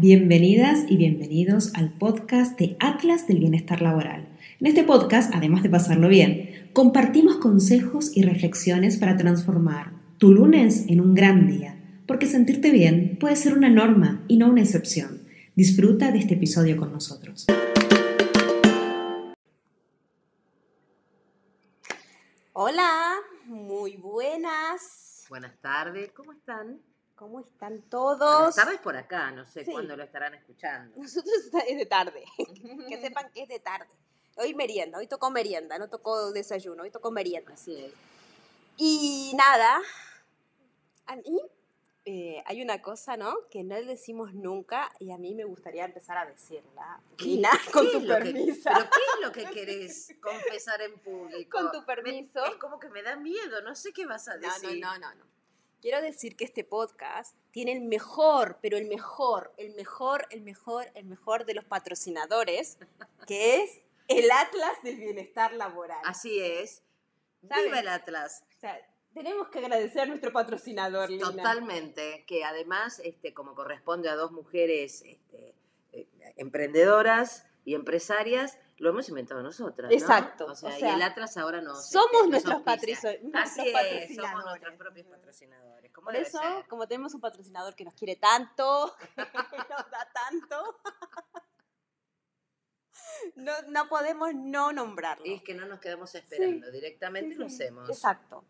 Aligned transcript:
bienvenidas 0.00 0.84
y 0.88 0.96
bienvenidos 0.96 1.74
al 1.74 1.90
podcast 1.90 2.56
de 2.56 2.76
Atlas 2.78 3.26
del 3.26 3.40
Bienestar 3.40 3.82
Laboral. 3.82 4.28
En 4.60 4.68
este 4.68 4.84
podcast, 4.84 5.34
además 5.34 5.64
de 5.64 5.70
pasarlo 5.70 6.08
bien, 6.08 6.70
compartimos 6.72 7.38
consejos 7.38 8.16
y 8.16 8.22
reflexiones 8.22 8.96
para 8.96 9.16
transformar 9.16 9.90
tu 10.18 10.30
lunes 10.30 10.84
en 10.86 11.00
un 11.00 11.16
gran 11.16 11.48
día, 11.48 11.76
porque 12.06 12.26
sentirte 12.26 12.70
bien 12.70 13.16
puede 13.18 13.34
ser 13.34 13.54
una 13.54 13.70
norma 13.70 14.24
y 14.28 14.36
no 14.36 14.48
una 14.48 14.60
excepción. 14.60 15.22
Disfruta 15.56 16.12
de 16.12 16.18
este 16.18 16.34
episodio 16.34 16.76
con 16.76 16.92
nosotros. 16.92 17.48
Hola, 22.52 23.16
muy 23.46 23.96
buenas. 23.96 25.26
Buenas 25.28 25.60
tardes, 25.60 26.12
¿cómo 26.12 26.30
están? 26.30 26.78
¿Cómo 27.18 27.40
están 27.40 27.82
todos? 27.90 28.54
Tardes 28.54 28.78
por 28.78 28.96
acá, 28.96 29.32
no 29.32 29.44
sé 29.44 29.64
Sí. 29.64 29.72
cuándo 29.72 29.96
lo 29.96 30.04
estarán 30.04 30.34
escuchando. 30.34 30.96
Nosotros 31.00 31.34
es 31.68 31.76
de 31.76 31.86
tarde. 31.86 32.24
que 32.88 33.00
sepan 33.00 33.30
que 33.32 33.42
es 33.42 33.48
de 33.48 33.58
tarde. 33.58 33.88
Hoy 34.36 34.54
merienda, 34.54 34.98
hoy 34.98 35.08
tocó 35.08 35.30
merienda, 35.30 35.78
no 35.78 35.88
tocó 35.88 36.30
desayuno, 36.30 36.84
hoy 36.84 36.90
tocó 36.92 37.10
merienda. 37.10 37.52
Así 37.54 37.74
es. 37.76 37.92
Y 38.76 39.32
nada, 39.36 39.80
a 41.06 41.16
mí 41.16 41.40
eh, 42.04 42.40
hay 42.46 42.62
una 42.62 42.80
cosa, 42.80 43.16
¿no? 43.16 43.34
Que 43.50 43.64
no 43.64 43.74
le 43.74 43.84
decimos 43.84 44.32
nunca 44.32 44.92
y 45.00 45.10
a 45.10 45.18
mí 45.18 45.34
me 45.34 45.42
gustaría 45.44 45.84
empezar 45.84 46.16
a 46.18 46.24
decirla. 46.24 47.00
Lina, 47.18 47.50
con 47.72 47.84
¿Qué 47.84 47.92
tu 47.98 48.00
lo 48.00 48.14
que- 48.18 48.20
permiso. 48.32 48.70
¿Pero 48.72 48.84
qué 48.90 49.00
es 49.14 49.26
lo 49.26 49.32
que 49.32 49.44
querés 49.54 50.14
confesar 50.22 50.80
en 50.82 50.96
público? 51.00 51.58
Con 51.58 51.72
tu 51.72 51.80
Me- 51.80 51.86
permiso. 51.86 52.44
es 52.44 52.54
como 52.56 52.78
que 52.78 52.88
me 52.90 53.02
da 53.02 53.16
miedo, 53.16 53.60
no 53.62 53.74
sé 53.74 53.92
qué 53.92 54.06
vas 54.06 54.28
a 54.28 54.36
No, 54.36 54.46
decir. 54.48 54.78
no, 54.80 54.92
no, 54.98 55.08
no, 55.08 55.14
no. 55.16 55.37
Quiero 55.80 56.02
decir 56.02 56.36
que 56.36 56.44
este 56.44 56.64
podcast 56.64 57.36
tiene 57.52 57.72
el 57.72 57.82
mejor, 57.82 58.58
pero 58.60 58.76
el 58.76 58.88
mejor, 58.88 59.52
el 59.58 59.74
mejor, 59.74 60.26
el 60.30 60.42
mejor, 60.42 60.86
el 60.94 61.04
mejor 61.04 61.46
de 61.46 61.54
los 61.54 61.64
patrocinadores, 61.64 62.78
que 63.28 63.62
es 63.62 63.80
el 64.08 64.28
Atlas 64.30 64.82
del 64.82 64.96
Bienestar 64.96 65.52
Laboral. 65.52 66.00
Así 66.04 66.40
es. 66.40 66.82
Viva 67.42 67.78
el 67.78 67.88
Atlas. 67.88 68.44
O 68.56 68.60
sea, 68.60 68.76
tenemos 69.14 69.48
que 69.48 69.60
agradecer 69.60 70.02
a 70.02 70.06
nuestro 70.06 70.32
patrocinador, 70.32 71.10
Lina. 71.10 71.30
Totalmente, 71.30 72.24
que 72.26 72.44
además, 72.44 73.00
este, 73.04 73.32
como 73.32 73.54
corresponde 73.54 74.08
a 74.08 74.16
dos 74.16 74.32
mujeres 74.32 75.02
este, 75.06 75.54
eh, 75.92 76.08
emprendedoras 76.36 77.46
y 77.64 77.74
empresarias, 77.74 78.58
lo 78.78 78.90
hemos 78.90 79.08
inventado 79.08 79.42
nosotras. 79.42 79.90
¿no? 79.90 79.96
Exacto, 79.96 80.46
O 80.46 80.54
sea, 80.54 80.70
o 80.70 80.72
sea, 80.72 80.90
y 80.90 80.94
el 80.94 81.02
Atlas 81.02 81.36
ahora 81.36 81.60
nos. 81.60 81.90
somos 81.90 82.08
este, 82.12 82.28
nuestros 82.30 82.64
nuestros 82.64 83.14
Así 83.34 83.60
es, 83.66 83.72
patrocinadores. 83.72 84.16
somos 84.16 84.44
nuestros 84.44 84.76
propios 84.76 85.06
patrocinadores. 85.06 85.92
¿Cómo 85.92 86.04
Por 86.06 86.16
eso, 86.16 86.38
ser? 86.38 86.66
como 86.68 86.86
tenemos 86.86 87.14
un 87.14 87.20
patrocinador 87.20 87.74
que 87.74 87.84
nos 87.84 87.94
quiere 87.94 88.16
tanto, 88.16 88.94
nos 89.16 89.90
da 89.90 90.08
tanto, 90.12 90.80
no, 93.36 93.52
no 93.68 93.88
podemos 93.88 94.34
no 94.34 94.72
nombrarlo. 94.72 95.26
Y 95.26 95.34
es 95.34 95.42
que 95.42 95.54
no 95.54 95.66
nos 95.66 95.80
quedamos 95.80 96.14
esperando, 96.14 96.70
directamente 96.70 97.34
lo 97.34 97.46
hacemos. 97.46 97.88
Exacto. 97.88 98.44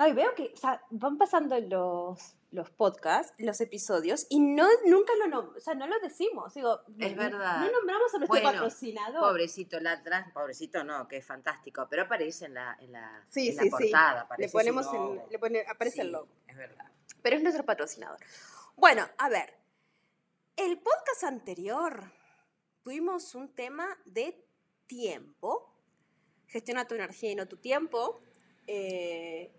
No, 0.00 0.08
y 0.08 0.12
veo 0.14 0.34
que 0.34 0.50
o 0.54 0.56
sea, 0.56 0.82
van 0.90 1.18
pasando 1.18 1.58
los, 1.60 2.36
los 2.52 2.70
podcasts, 2.70 3.34
los 3.38 3.60
episodios, 3.60 4.26
y 4.30 4.40
no, 4.40 4.66
nunca 4.86 5.12
lo, 5.16 5.26
nom- 5.26 5.56
o 5.56 5.60
sea, 5.60 5.74
no 5.74 5.86
lo 5.86 5.98
decimos. 6.00 6.54
Digo, 6.54 6.80
Es 6.98 7.14
no- 7.14 7.22
verdad. 7.22 7.60
No 7.60 7.70
nombramos 7.70 8.14
a 8.14 8.18
nuestro 8.18 8.26
Bueno, 8.28 8.50
patrocinador. 8.50 9.20
Pobrecito 9.20 9.76
el 9.76 9.86
Atlas, 9.86 10.32
pobrecito 10.32 10.82
no, 10.84 11.06
que 11.06 11.18
es 11.18 11.26
fantástico, 11.26 11.86
pero 11.90 12.04
aparece 12.04 12.46
en 12.46 12.54
la, 12.54 12.76
en 12.80 12.92
la, 12.92 13.26
Sí, 13.28 13.50
en 13.50 13.56
la 13.56 13.62
sí, 13.62 13.68
sí. 13.68 13.90
portada. 13.90 14.26
Le 14.38 14.48
ponemos 14.48 14.86
el, 14.94 15.20
le 15.30 15.38
pone, 15.38 15.64
aparece 15.68 16.00
el 16.00 16.12
logo. 16.12 16.28
Es 16.48 16.56
verdad. 16.56 16.86
Pero 17.20 17.36
es 17.36 17.42
nuestro 17.42 17.66
patrocinador. 17.66 18.18
Bueno, 18.76 19.06
a 19.18 19.28
ver. 19.28 19.52
El 20.56 20.78
podcast 20.78 21.24
anterior 21.24 22.10
tuvimos 22.82 23.34
un 23.34 23.54
tema 23.54 23.86
de 24.06 24.42
tiempo. 24.86 25.74
Gestiona 26.46 26.86
tu 26.86 26.94
energía 26.94 27.32
y 27.32 27.34
no 27.34 27.46
tu 27.46 27.58
tiempo. 27.58 28.22
Eh, 28.66 29.54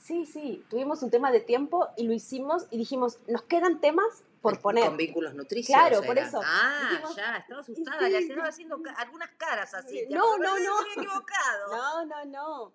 sí, 0.00 0.26
sí, 0.26 0.64
tuvimos 0.68 1.02
un 1.02 1.10
tema 1.10 1.30
de 1.30 1.40
tiempo 1.40 1.88
y 1.96 2.04
lo 2.06 2.12
hicimos 2.12 2.66
y 2.70 2.78
dijimos, 2.78 3.18
nos 3.28 3.42
quedan 3.42 3.80
temas 3.80 4.24
por 4.40 4.54
Con 4.54 4.62
poner. 4.62 4.96
vínculos 4.96 5.34
nutricios. 5.34 5.78
Claro, 5.78 6.02
por 6.02 6.16
eso. 6.18 6.40
Ah, 6.42 6.88
Dijimos- 6.92 7.16
ya, 7.16 7.36
estaba 7.36 7.60
asustada. 7.60 7.98
Sí, 8.06 8.10
le 8.12 8.18
estaba 8.18 8.48
haciendo 8.48 8.80
algunas 8.96 9.30
caras 9.36 9.74
así. 9.74 10.06
No, 10.08 10.38
no, 10.38 10.54
Me 10.54 10.64
no. 10.64 10.80
equivocado. 10.96 11.70
No, 11.70 12.04
no, 12.06 12.24
no. 12.24 12.72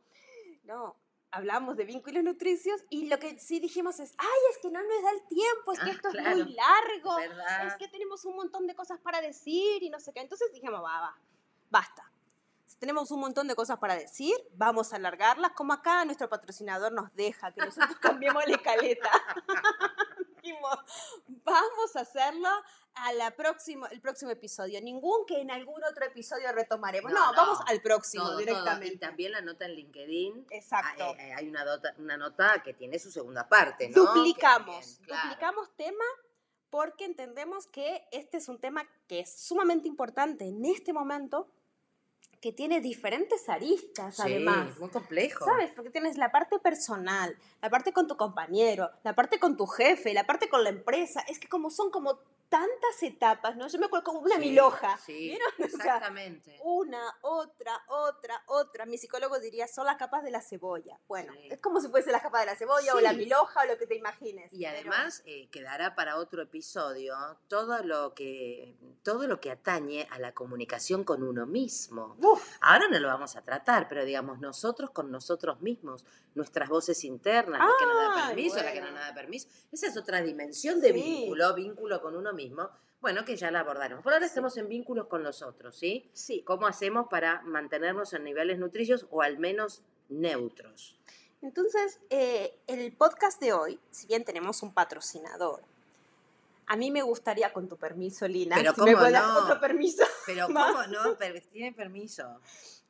No. 0.63 0.95
Hablamos 1.31 1.75
de 1.75 1.83
vínculos 1.83 2.23
nutricios 2.23 2.81
y 2.89 3.07
lo 3.07 3.19
que 3.19 3.37
sí 3.39 3.59
dijimos 3.59 3.99
es, 3.99 4.13
ay, 4.17 4.27
es 4.51 4.57
que 4.59 4.69
no 4.69 4.79
nos 4.81 5.03
da 5.03 5.11
el 5.11 5.21
tiempo, 5.27 5.73
es 5.73 5.79
que 5.79 5.89
Ah, 5.89 5.93
esto 5.93 6.09
claro. 6.11 6.29
es 6.29 6.45
muy 6.45 6.53
largo, 6.55 7.15
¿Verdad? 7.17 7.67
es 7.67 7.75
que 7.75 7.87
tenemos 7.89 8.23
un 8.23 8.35
montón 8.37 8.67
de 8.67 8.73
cosas 8.75 8.99
para 8.99 9.19
decir 9.19 9.83
y 9.83 9.89
no 9.89 9.99
sé 9.99 10.13
qué. 10.13 10.21
Entonces 10.21 10.49
dijimos, 10.53 10.81
va, 10.81 11.01
va, 11.01 11.17
basta. 11.69 12.04
Tenemos 12.85 13.09
un 13.09 13.19
montón 13.19 13.47
de 13.47 13.55
cosas 13.55 13.79
para 13.79 13.95
decir, 13.95 14.35
vamos 14.53 14.93
a 14.93 14.97
alargarlas, 14.97 15.53
como 15.53 15.73
acá 15.73 16.05
nuestro 16.05 16.29
patrocinador 16.29 16.91
nos 16.91 17.11
deja 17.15 17.51
que 17.51 17.61
nosotros 17.61 17.97
cambiemos 17.99 18.45
la 18.45 18.57
escaleta. 18.57 19.09
Dijimos, 20.43 20.77
vamos 21.43 21.95
a 21.95 22.01
hacerlo 22.01 22.47
a 22.93 23.11
la 23.13 23.31
próxima, 23.31 23.87
el 23.87 24.01
próximo 24.01 24.29
episodio. 24.29 24.79
Ningún 24.81 25.25
que 25.25 25.41
en 25.41 25.49
algún 25.49 25.83
otro 25.83 26.05
episodio 26.05 26.51
retomaremos. 26.51 27.11
No, 27.11 27.19
No, 27.19 27.31
no. 27.31 27.35
vamos 27.35 27.59
al 27.65 27.81
próximo 27.81 28.23
Todo, 28.23 28.33
todo. 28.33 28.39
directamente. 28.41 28.93
Y 28.93 28.97
también 28.99 29.31
la 29.31 29.41
nota 29.41 29.65
en 29.65 29.71
LinkedIn. 29.73 30.45
Exacto. 30.51 31.05
Ah, 31.17 31.23
eh, 31.23 31.33
hay 31.33 31.49
una, 31.49 31.65
nota- 31.65 31.95
una 31.97 32.17
nota 32.17 32.61
que 32.63 32.75
tiene 32.75 32.99
su 32.99 33.09
segunda 33.09 33.49
parte, 33.49 33.89
¿no? 33.89 34.13
duplicamos, 34.13 34.99
claro. 35.07 35.23
duplicamos 35.23 35.75
tema 35.75 36.05
porque 36.69 37.05
entendemos 37.05 37.65
que 37.65 38.07
este 38.11 38.37
es 38.37 38.47
un 38.47 38.59
tema 38.59 38.87
que 39.07 39.21
es 39.21 39.35
sumamente 39.41 39.87
importante 39.87 40.45
en 40.47 40.63
este 40.65 40.93
momento, 40.93 41.49
que 42.41 42.51
tiene 42.51 42.79
diferentes 42.81 43.49
aristas 43.49 44.15
Sí, 44.17 44.21
además. 44.23 44.77
muy 44.79 44.89
complejo. 44.89 45.45
¿Sabes? 45.45 45.71
Porque 45.75 45.89
tienes 45.89 46.17
la 46.17 46.31
parte 46.31 46.59
personal, 46.59 47.37
la 47.61 47.69
parte 47.69 47.91
con 47.93 48.07
tu 48.07 48.17
compañero, 48.17 48.91
la 49.03 49.13
parte 49.15 49.39
con 49.39 49.57
tu 49.57 49.65
jefe, 49.67 50.13
la 50.13 50.25
parte 50.25 50.49
con 50.49 50.63
la 50.63 50.69
empresa. 50.69 51.21
Es 51.27 51.39
que 51.39 51.47
como 51.47 51.69
son 51.69 51.89
como 51.91 52.19
tantas 52.47 53.01
etapas, 53.01 53.55
¿no? 53.57 53.67
Yo 53.67 53.79
me 53.79 53.87
acuerdo 53.87 54.03
como 54.05 54.19
una 54.19 54.35
Sí, 54.35 54.41
milhoja. 54.41 54.97
Sí, 55.03 55.13
¿Vieron? 55.13 55.47
O 55.57 55.67
sea, 55.67 55.67
exactamente. 55.95 56.59
una, 56.63 57.01
otra, 57.21 57.83
otra, 57.87 58.43
otra. 58.45 58.85
Mi 58.85 58.99
psicólogo 58.99 59.39
diría, 59.39 59.67
son 59.67 59.87
las 59.87 59.97
capas 59.97 60.23
de 60.23 60.29
la 60.29 60.41
cebolla. 60.41 60.99
Bueno, 61.07 61.33
Sí. 61.33 61.47
es 61.49 61.59
como 61.59 61.81
si 61.81 61.87
fuese 61.89 62.11
las 62.11 62.21
capas 62.21 62.41
de 62.41 62.45
la 62.45 62.55
cebolla 62.55 62.93
o 62.93 62.99
la 63.01 63.11
Sí. 63.11 63.17
milhoja 63.17 63.61
o 63.63 63.65
lo 63.65 63.77
que 63.79 63.87
te 63.87 63.95
imagines. 63.95 64.53
Y 64.53 64.59
pero- 64.59 64.69
además 64.77 65.23
eh, 65.25 65.49
quedará 65.49 65.95
para 65.95 66.17
otro 66.17 66.43
episodio 66.43 67.15
todo 67.47 67.81
lo 67.83 68.13
que 68.13 68.75
todo 69.03 69.27
lo 69.27 69.39
que 69.41 69.49
atañe 69.51 70.07
a 70.11 70.19
la 70.19 70.33
comunicación 70.33 71.03
con 71.03 71.23
uno 71.23 71.45
mismo. 71.47 72.15
Uf, 72.21 72.34
Ahora 72.61 72.87
no 72.89 72.99
lo 72.99 73.07
vamos 73.07 73.35
a 73.35 73.41
tratar, 73.41 73.87
pero 73.87 74.03
digamos 74.05 74.39
nosotros 74.39 74.91
con 74.91 75.11
nosotros 75.11 75.61
mismos, 75.61 76.05
nuestras 76.33 76.69
voces 76.69 77.03
internas, 77.03 77.59
la 77.59 77.73
que 77.79 77.85
nos 77.85 77.95
da 77.95 78.27
permiso, 78.27 78.55
la 78.57 78.73
que 78.73 78.81
no 78.81 78.91
nos 78.91 78.99
da 78.99 79.13
permiso, 79.13 79.47
esa 79.71 79.87
es 79.87 79.97
otra 79.97 80.21
dimensión 80.21 80.79
de 80.81 80.87
Sí. 80.89 80.93
vínculo, 80.93 81.53
vínculo 81.53 82.01
con 82.01 82.15
uno 82.15 82.33
mismo. 82.33 82.69
Bueno, 83.01 83.23
que 83.23 83.35
ya 83.35 83.51
la 83.51 83.59
abordaremos. 83.59 84.03
Por 84.03 84.13
ahora 84.13 84.25
Sí. 84.25 84.29
estamos 84.31 84.57
en 84.57 84.67
vínculos 84.67 85.07
con 85.07 85.21
los 85.23 85.41
otros, 85.43 85.75
¿sí? 85.75 86.09
sí. 86.13 86.41
¿Cómo 86.43 86.65
hacemos 86.65 87.07
para 87.09 87.41
mantenernos 87.43 88.13
en 88.13 88.23
niveles 88.23 88.57
nutricios 88.57 89.05
o 89.11 89.21
al 89.21 89.37
menos 89.37 89.83
neutros? 90.09 90.97
Entonces, 91.41 91.99
eh, 92.09 92.57
el 92.65 92.91
podcast 92.93 93.39
de 93.39 93.53
hoy, 93.53 93.79
si 93.91 94.07
bien 94.07 94.23
tenemos 94.25 94.63
un 94.63 94.73
patrocinador, 94.73 95.61
a 96.67 96.75
mí 96.75 96.91
me 96.91 97.01
gustaría, 97.01 97.51
con 97.53 97.67
tu 97.67 97.77
permiso, 97.77 98.27
Lina, 98.27 98.55
Pero 98.55 98.73
si 98.73 98.81
me 98.81 98.91
¿cómo 98.93 98.97
puedes 98.99 99.13
dar 99.13 99.27
no? 99.27 99.39
otro 99.39 99.59
permiso, 99.59 100.03
Pero 100.25 100.49
Más. 100.49 100.71
¿cómo 100.71 100.87
no? 100.87 101.17
Pero 101.17 101.39
tiene 101.51 101.71
permiso. 101.73 102.39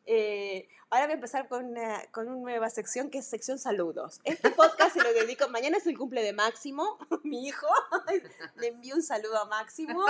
eh, 0.05 0.67
ahora 0.89 1.05
voy 1.05 1.11
a 1.13 1.15
empezar 1.15 1.47
con 1.47 1.65
una, 1.65 2.03
con 2.11 2.27
una 2.29 2.39
nueva 2.41 2.69
sección 2.69 3.09
que 3.09 3.17
es 3.19 3.27
sección 3.27 3.57
saludos. 3.59 4.21
Este 4.23 4.49
podcast 4.51 4.93
se 4.95 5.03
lo 5.03 5.11
dedico, 5.13 5.49
mañana 5.49 5.77
es 5.77 5.87
el 5.87 5.97
cumple 5.97 6.21
de 6.23 6.31
Máximo, 6.33 6.97
mi 7.23 7.47
hijo, 7.47 7.67
le 8.57 8.67
envío 8.67 8.95
un 8.95 9.03
saludo 9.03 9.37
a 9.39 9.45
Máximo, 9.45 10.05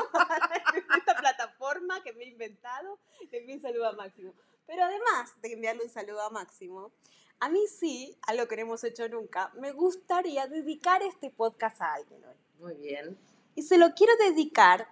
esta 0.97 1.15
plataforma 1.15 2.03
que 2.03 2.13
me 2.13 2.25
he 2.25 2.27
inventado, 2.27 2.99
le 3.31 3.37
envío 3.39 3.55
un 3.55 3.61
saludo 3.61 3.87
a 3.87 3.93
Máximo. 3.93 4.33
Pero 4.67 4.83
además 4.83 5.39
de 5.41 5.53
enviarle 5.53 5.83
un 5.83 5.89
saludo 5.89 6.21
a 6.23 6.29
Máximo, 6.29 6.91
a 7.39 7.49
mí 7.49 7.61
sí, 7.67 8.17
a 8.27 8.33
lo 8.33 8.47
que 8.47 8.55
no 8.55 8.63
hemos 8.63 8.83
hecho 8.83 9.07
nunca, 9.09 9.51
me 9.55 9.71
gustaría 9.71 10.47
dedicar 10.47 11.01
este 11.03 11.29
podcast 11.29 11.81
a 11.81 11.93
alguien 11.93 12.23
hoy. 12.25 12.35
Muy 12.59 12.75
bien. 12.75 13.17
Y 13.55 13.63
se 13.63 13.77
lo 13.77 13.93
quiero 13.93 14.13
dedicar 14.17 14.89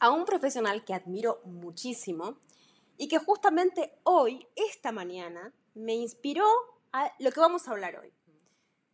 a 0.00 0.10
un 0.10 0.24
profesional 0.24 0.84
que 0.84 0.92
admiro 0.92 1.40
muchísimo 1.44 2.36
y 2.98 3.08
que 3.08 3.18
justamente 3.18 3.96
hoy, 4.02 4.46
esta 4.56 4.92
mañana, 4.92 5.52
me 5.74 5.94
inspiró 5.94 6.44
a 6.92 7.12
lo 7.18 7.30
que 7.30 7.40
vamos 7.40 7.66
a 7.66 7.70
hablar 7.70 7.96
hoy. 7.96 8.12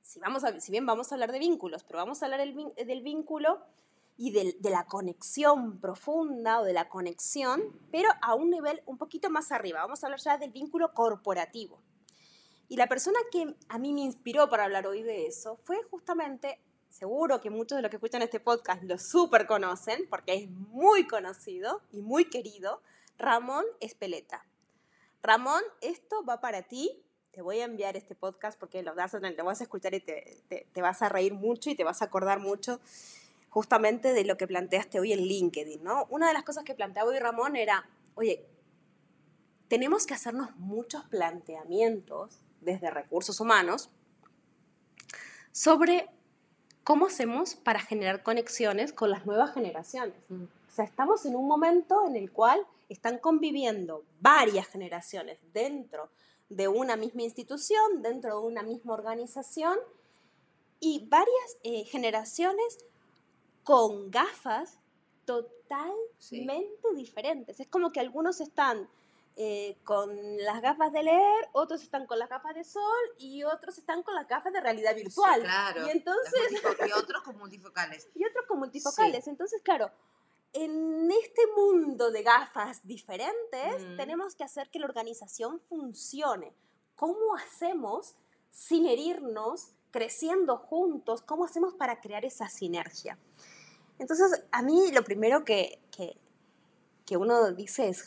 Si, 0.03 0.21
vamos 0.21 0.45
a, 0.45 0.61
si 0.61 0.71
bien 0.73 0.87
vamos 0.87 1.11
a 1.11 1.15
hablar 1.15 1.33
de 1.33 1.39
vínculos, 1.39 1.85
pero 1.85 1.99
vamos 1.99 2.23
a 2.23 2.27
hablar 2.27 2.41
del, 2.41 3.03
vínculo 3.03 3.61
y 4.17 4.31
del- 4.33 4.61
de 4.61 4.71
la 4.71 4.85
conexión 4.87 5.81
profunda 5.81 6.61
o 6.61 6.65
de 6.65 6.73
la 6.73 6.89
conexión, 6.89 7.63
pero 7.91 8.09
a 8.21 8.35
un 8.35 8.51
nivel 8.51 8.83
un 8.87 8.99
poquito 8.99 9.31
más 9.31 9.53
arriba. 9.53 9.81
Vamos 9.81 10.03
a 10.03 10.07
hablar 10.07 10.21
ya 10.21 10.37
del 10.37 10.51
vínculo 10.51 10.93
corporativo. 10.93 11.81
Y 12.69 12.77
la 12.77 12.89
persona 12.89 13.19
que 13.33 13.55
a 13.69 13.79
mí 13.79 13.93
me 13.93 14.03
inspiró 14.03 14.49
para 14.49 14.65
hablar 14.65 14.87
hoy 14.87 15.03
de 15.03 15.27
eso 15.27 15.57
fue 15.65 15.83
justamente 15.85 16.61
seguro 16.91 17.41
que 17.41 17.51
muchos 17.51 17.77
de 17.77 17.83
los 17.83 17.91
que 17.91 17.97
escuchan 17.97 18.21
este 18.23 18.41
podcast 18.41 18.83
lo 18.83 18.99
súper 18.99 19.47
conocen, 19.47 20.07
porque 20.11 20.35
es 20.35 20.51
muy 20.51 21.07
conocido 21.07 21.83
y 21.91 22.03
muy 22.03 22.27
querido, 22.27 22.83
Ramón 23.17 23.65
Espeleta. 23.81 24.45
Ramón, 25.23 25.63
esto 25.81 26.25
va 26.25 26.41
para 26.41 26.63
ti. 26.63 27.03
Te 27.31 27.43
voy 27.43 27.61
a 27.61 27.65
enviar 27.65 27.97
este 27.97 28.15
podcast 28.15 28.59
porque 28.59 28.83
lo 28.83 28.95
vas 28.95 29.15
a, 29.15 29.21
lo 29.21 29.45
vas 29.45 29.61
a 29.61 29.65
escuchar 29.65 29.95
y 29.95 30.01
te, 30.01 30.43
te, 30.49 30.83
vas 30.83 31.01
a 31.03 31.09
reír 31.09 31.33
mucho 31.33 31.71
y 31.71 31.77
te 31.77 31.85
vas 31.85 32.03
a 32.03 32.07
acordar 32.07 32.41
mucho 32.41 32.81
justamente 33.51 34.13
de 34.13 34.25
lo 34.25 34.37
que 34.37 34.49
planteaste 34.49 34.99
hoy 34.99 35.13
en 35.13 35.21
LinkedIn, 35.21 35.83
¿no? 35.85 36.07
Una 36.11 36.29
de 36.29 36.35
las 36.35 36.43
cosas 36.43 36.65
que 36.65 36.75
planteaba 36.75 37.11
hoy 37.11 37.19
Ramón 37.19 37.57
era, 37.57 37.89
oye, 38.15 38.47
tenemos 39.69 40.07
que 40.07 40.15
hacernos 40.15 40.57
muchos 40.57 41.05
planteamientos 41.05 42.41
desde 42.61 42.91
recursos 42.91 43.39
humanos 43.39 43.91
sobre 45.53 46.09
cómo 46.85 47.07
hacemos 47.07 47.55
para 47.55 47.81
generar 47.81 48.23
conexiones 48.23 48.93
con 48.93 49.11
las 49.11 49.27
nuevas 49.27 49.53
generaciones. 49.53 50.17
Mm. 50.29 50.45
O 50.45 50.73
sea, 50.73 50.85
estamos 50.85 51.27
en 51.27 51.37
un 51.37 51.47
momento 51.47 52.07
en 52.07 52.17
el 52.17 52.31
cual 52.31 52.61
están 52.89 53.19
conviviendo 53.19 54.05
varias 54.21 54.67
generaciones 54.67 55.39
dentro 55.53 56.09
de 56.49 56.69
una 56.69 56.97
misma 56.97 57.23
institución, 57.23 58.03
dentro 58.03 58.41
de 58.41 58.47
una 58.47 58.63
misma 58.63 58.95
organización 58.95 59.79
y 60.81 61.07
varias 61.09 61.57
eh, 61.63 61.85
generaciones 61.85 62.79
con 63.63 64.11
gafas 64.11 64.79
totalmente 65.25 66.95
diferentes. 66.97 67.61
Es 67.61 67.69
como 67.69 67.93
que 67.93 68.01
algunos 68.01 68.41
están 68.41 68.89
eh, 69.37 69.79
con 69.85 70.11
las 70.39 70.61
gafas 70.61 70.93
de 70.93 71.03
leer, 71.03 71.49
otros 71.53 71.83
están 71.83 72.07
con 72.07 72.19
las 72.19 72.29
gafas 72.29 72.55
de 72.55 72.65
sol 72.65 72.83
y 73.19 73.43
otros 73.45 73.79
están 73.79 74.03
con 74.03 74.15
las 74.15 74.29
gafas 74.29 74.53
de 74.53 74.61
realidad 74.61 74.95
virtual. 74.95 75.41
claro. 75.41 75.87
Y 75.87 75.91
entonces... 75.91 76.63
y 76.87 76.93
otros 76.93 77.23
con 77.23 77.39
multifocales. 77.39 78.09
Y 78.15 78.25
otros 78.25 78.45
con 78.47 78.59
multifocales. 78.59 79.27
Entonces, 79.29 79.63
claro, 79.63 79.91
en 80.53 81.11
este 81.11 81.43
mundo 81.57 82.11
de 82.11 82.23
gafas 82.23 82.87
diferentes, 82.87 83.83
mm. 83.83 83.97
tenemos 83.97 84.35
que 84.35 84.45
hacer 84.45 84.69
que 84.71 84.79
la 84.79 84.87
organización 84.87 85.61
funcione. 85.69 86.53
¿Cómo 86.97 87.35
hacemos 87.37 88.17
sin 88.51 88.87
herirnos, 88.87 89.69
creciendo 89.91 90.59
juntos? 90.59 91.23
¿Cómo 91.23 91.45
hacemos 91.45 91.75
para 91.75 92.01
crear 92.01 92.25
esa 92.25 92.49
sinergia? 92.49 93.19
Entonces, 93.99 94.45
a 94.51 94.63
mí 94.63 94.91
lo 94.93 95.05
primero 95.05 95.45
que, 95.45 95.79
que, 95.91 96.17
que 97.07 97.17
uno 97.17 97.53
dice 97.53 97.89
es, 97.89 98.07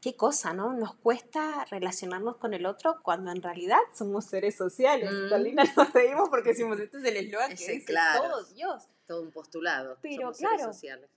qué 0.00 0.16
cosa, 0.16 0.52
¿no? 0.52 0.72
Nos 0.72 0.94
cuesta 0.94 1.64
relacionarnos 1.70 2.36
con 2.36 2.54
el 2.54 2.66
otro 2.66 3.00
cuando 3.02 3.30
en 3.30 3.42
realidad 3.42 3.78
somos 3.96 4.26
seres 4.26 4.56
sociales. 4.56 5.10
Mm. 5.12 5.54
nos 5.76 5.92
reímos 5.92 6.28
porque 6.28 6.50
decimos, 6.50 6.78
este 6.80 6.98
es 6.98 7.04
el 7.04 7.16
eslogan 7.16 7.56
que 7.56 7.72
dice 7.72 7.94
todo 8.16 8.44
Dios. 8.44 8.88
Todo 9.06 9.22
un 9.22 9.30
postulado. 9.30 9.98
Pero 10.02 10.32
claro, 10.32 10.64
sociales 10.64 11.08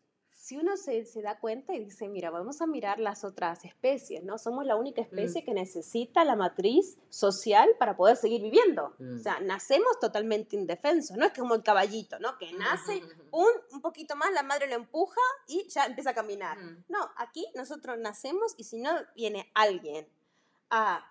si 0.52 0.58
uno 0.58 0.76
se, 0.76 1.06
da 1.22 1.40
cuenta 1.40 1.74
y 1.74 1.80
dice, 1.80 2.10
mira, 2.10 2.30
vamos 2.30 2.62
a 2.62 2.68
mirar 2.68 3.00
las 3.00 3.24
otras 3.24 3.64
especies, 3.64 4.22
¿no? 4.22 4.38
Somos 4.38 4.66
la 4.66 4.76
única 4.76 5.02
especie 5.02 5.42
mm. 5.42 5.46
que 5.46 5.54
necesita 5.54 6.26
la 6.26 6.36
matriz 6.36 6.98
social 7.08 7.70
para 7.80 7.96
poder 7.96 8.18
seguir 8.18 8.42
viviendo. 8.42 8.88
O 8.88 8.96
mm. 9.02 9.20
sea, 9.20 9.40
nacemos 9.40 9.98
totalmente 10.02 10.58
indefensos, 10.58 11.16
no 11.16 11.26
es 11.26 11.32
como 11.32 11.56
el 11.56 11.64
caballito, 11.64 12.20
¿no? 12.20 12.38
Que 12.38 12.52
nace, 12.52 13.02
un, 13.32 13.48
un 13.72 13.82
poquito 13.82 14.18
más, 14.18 14.34
la 14.34 14.44
madre 14.44 14.68
lo 14.68 14.76
empuja 14.76 15.22
y 15.48 15.70
ya 15.70 15.86
empieza 15.86 16.10
a 16.10 16.16
caminar. 16.16 16.58
Mm. 16.60 16.84
No, 16.90 17.00
aquí 17.16 17.48
nosotros 17.56 17.98
nacemos 17.98 18.54
y 18.58 18.66
si 18.66 18.78
no 18.82 18.92
viene 19.16 19.50
alguien 19.54 20.06
a 20.70 21.10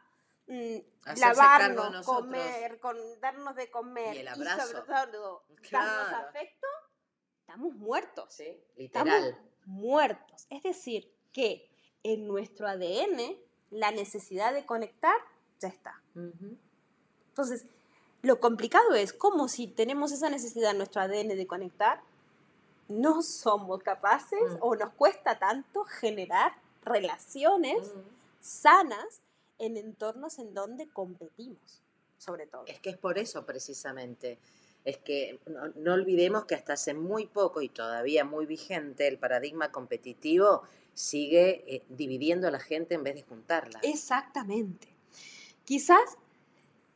lavarnos, 1.16 2.04
comer, 2.04 2.78
con, 2.78 2.98
darnos 3.20 3.56
de 3.56 3.70
comer 3.70 4.16
y, 4.16 4.26
sobre 4.26 4.82
todo 4.82 5.44
darnos 5.70 6.12
afecto, 6.28 6.66
estamos 7.50 7.74
muertos. 7.74 8.32
Sí, 8.32 8.56
literal. 8.76 9.08
Estamos 9.08 9.34
muertos. 9.66 10.46
Es 10.50 10.62
decir, 10.62 11.10
que 11.32 11.68
en 12.02 12.26
nuestro 12.26 12.68
ADN 12.68 13.36
la 13.70 13.90
necesidad 13.90 14.54
de 14.54 14.64
conectar 14.64 15.16
ya 15.60 15.68
está. 15.68 16.00
Entonces, 17.28 17.66
lo 18.22 18.40
complicado 18.40 18.94
es 18.94 19.12
cómo 19.12 19.48
si 19.48 19.66
tenemos 19.66 20.12
esa 20.12 20.30
necesidad 20.30 20.72
en 20.72 20.78
nuestro 20.78 21.02
ADN 21.02 21.28
de 21.28 21.46
conectar, 21.46 22.00
no 22.88 23.22
somos 23.22 23.82
capaces 23.82 24.40
mm. 24.40 24.56
o 24.60 24.74
nos 24.74 24.92
cuesta 24.94 25.38
tanto 25.38 25.84
generar 25.84 26.52
relaciones 26.84 27.94
mm. 27.94 28.00
sanas 28.40 29.20
en 29.58 29.76
entornos 29.76 30.38
en 30.38 30.54
donde 30.54 30.88
competimos, 30.88 31.82
sobre 32.18 32.46
todo. 32.46 32.64
Es 32.66 32.80
que 32.80 32.90
es 32.90 32.98
por 32.98 33.18
eso 33.18 33.44
precisamente 33.44 34.38
es 34.90 34.98
que 34.98 35.40
no, 35.76 35.92
olvidemos 35.92 36.44
que 36.44 36.54
hasta 36.54 36.74
hace 36.74 36.94
muy 36.94 37.26
poco 37.26 37.62
y 37.62 37.68
todavía 37.68 38.24
muy 38.24 38.46
vigente 38.46 39.08
el 39.08 39.18
paradigma 39.18 39.72
competitivo 39.72 40.62
sigue 40.94 41.64
eh, 41.66 41.82
dividiendo 41.88 42.48
a 42.48 42.50
la 42.50 42.60
gente 42.60 42.94
en 42.94 43.04
vez 43.04 43.14
de 43.14 43.22
juntarla. 43.22 43.80
Exactamente. 43.82 44.88
Quizás 45.64 46.18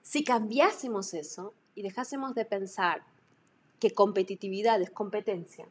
si 0.02 0.24
cambiásemos 0.24 1.14
eso 1.14 1.54
y 1.74 1.82
dejásemos 1.82 2.34
de 2.34 2.44
pensar 2.44 3.04
que 3.80 3.90
competitividad 3.90 4.80
es 4.80 4.90
competencia, 4.90 5.66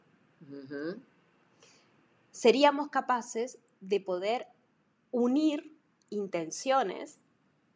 seríamos 2.30 2.88
capaces 2.88 3.58
de 3.80 4.00
poder 4.00 4.46
unir 5.10 5.76
intenciones, 6.10 7.18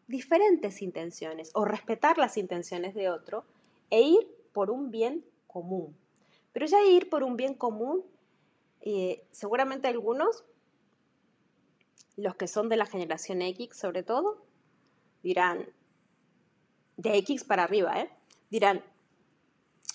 diferentes 0.06 0.82
intenciones, 0.82 1.50
o 1.54 1.64
respetar 1.64 2.18
las 2.18 2.36
intenciones 2.36 2.94
de 2.94 3.08
otro, 3.08 3.44
e 3.90 4.02
ir 4.02 4.37
por 4.58 4.72
un 4.72 4.90
bien 4.90 5.24
común. 5.46 5.96
Pero 6.52 6.66
ya 6.66 6.82
ir 6.82 7.08
por 7.08 7.22
un 7.22 7.36
bien 7.36 7.54
común, 7.54 8.04
eh, 8.80 9.24
seguramente 9.30 9.86
algunos, 9.86 10.42
los 12.16 12.34
que 12.34 12.48
son 12.48 12.68
de 12.68 12.76
la 12.76 12.84
generación 12.84 13.40
X 13.40 13.76
sobre 13.76 14.02
todo, 14.02 14.42
dirán, 15.22 15.64
de 16.96 17.18
X 17.18 17.44
para 17.44 17.62
arriba, 17.62 18.00
¿eh? 18.00 18.10
dirán, 18.50 18.82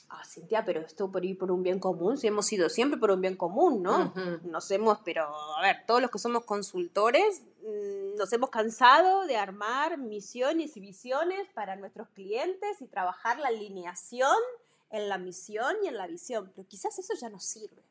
ah, 0.08 0.24
Cintia, 0.24 0.64
pero 0.64 0.80
esto 0.80 1.12
por 1.12 1.26
ir 1.26 1.38
por 1.38 1.52
un 1.52 1.62
bien 1.62 1.80
común, 1.80 2.18
si 2.18 2.28
hemos 2.28 2.50
ido 2.54 2.70
siempre 2.70 2.98
por 2.98 3.12
un 3.12 3.20
bien 3.20 3.36
común, 3.36 3.84
¿no? 3.84 4.14
Nos 4.44 4.72
hemos, 4.72 5.00
pero 5.04 5.26
a 5.58 5.62
ver, 5.62 5.84
todos 5.86 6.02
los 6.02 6.10
que 6.10 6.20
somos 6.20 6.46
consultores, 6.46 7.44
mm, 7.64 8.03
nos 8.18 8.32
hemos 8.34 8.50
cansado 8.50 9.26
de 9.26 9.38
armar 9.38 9.98
misiones 9.98 10.78
y 10.78 10.80
visiones 10.80 11.48
para 11.54 11.76
nuestros 11.76 12.10
clientes 12.10 12.82
y 12.82 12.88
trabajar 12.88 13.40
la 13.40 13.48
alineación 13.48 14.38
en 14.92 15.10
la 15.10 15.18
misión 15.18 15.76
y 15.84 15.88
en 15.88 15.98
la 15.98 16.08
visión, 16.08 16.52
pero 16.56 16.68
quizás 16.68 16.98
eso 17.00 17.14
ya 17.20 17.30
no 17.30 17.40
sirve. 17.40 17.82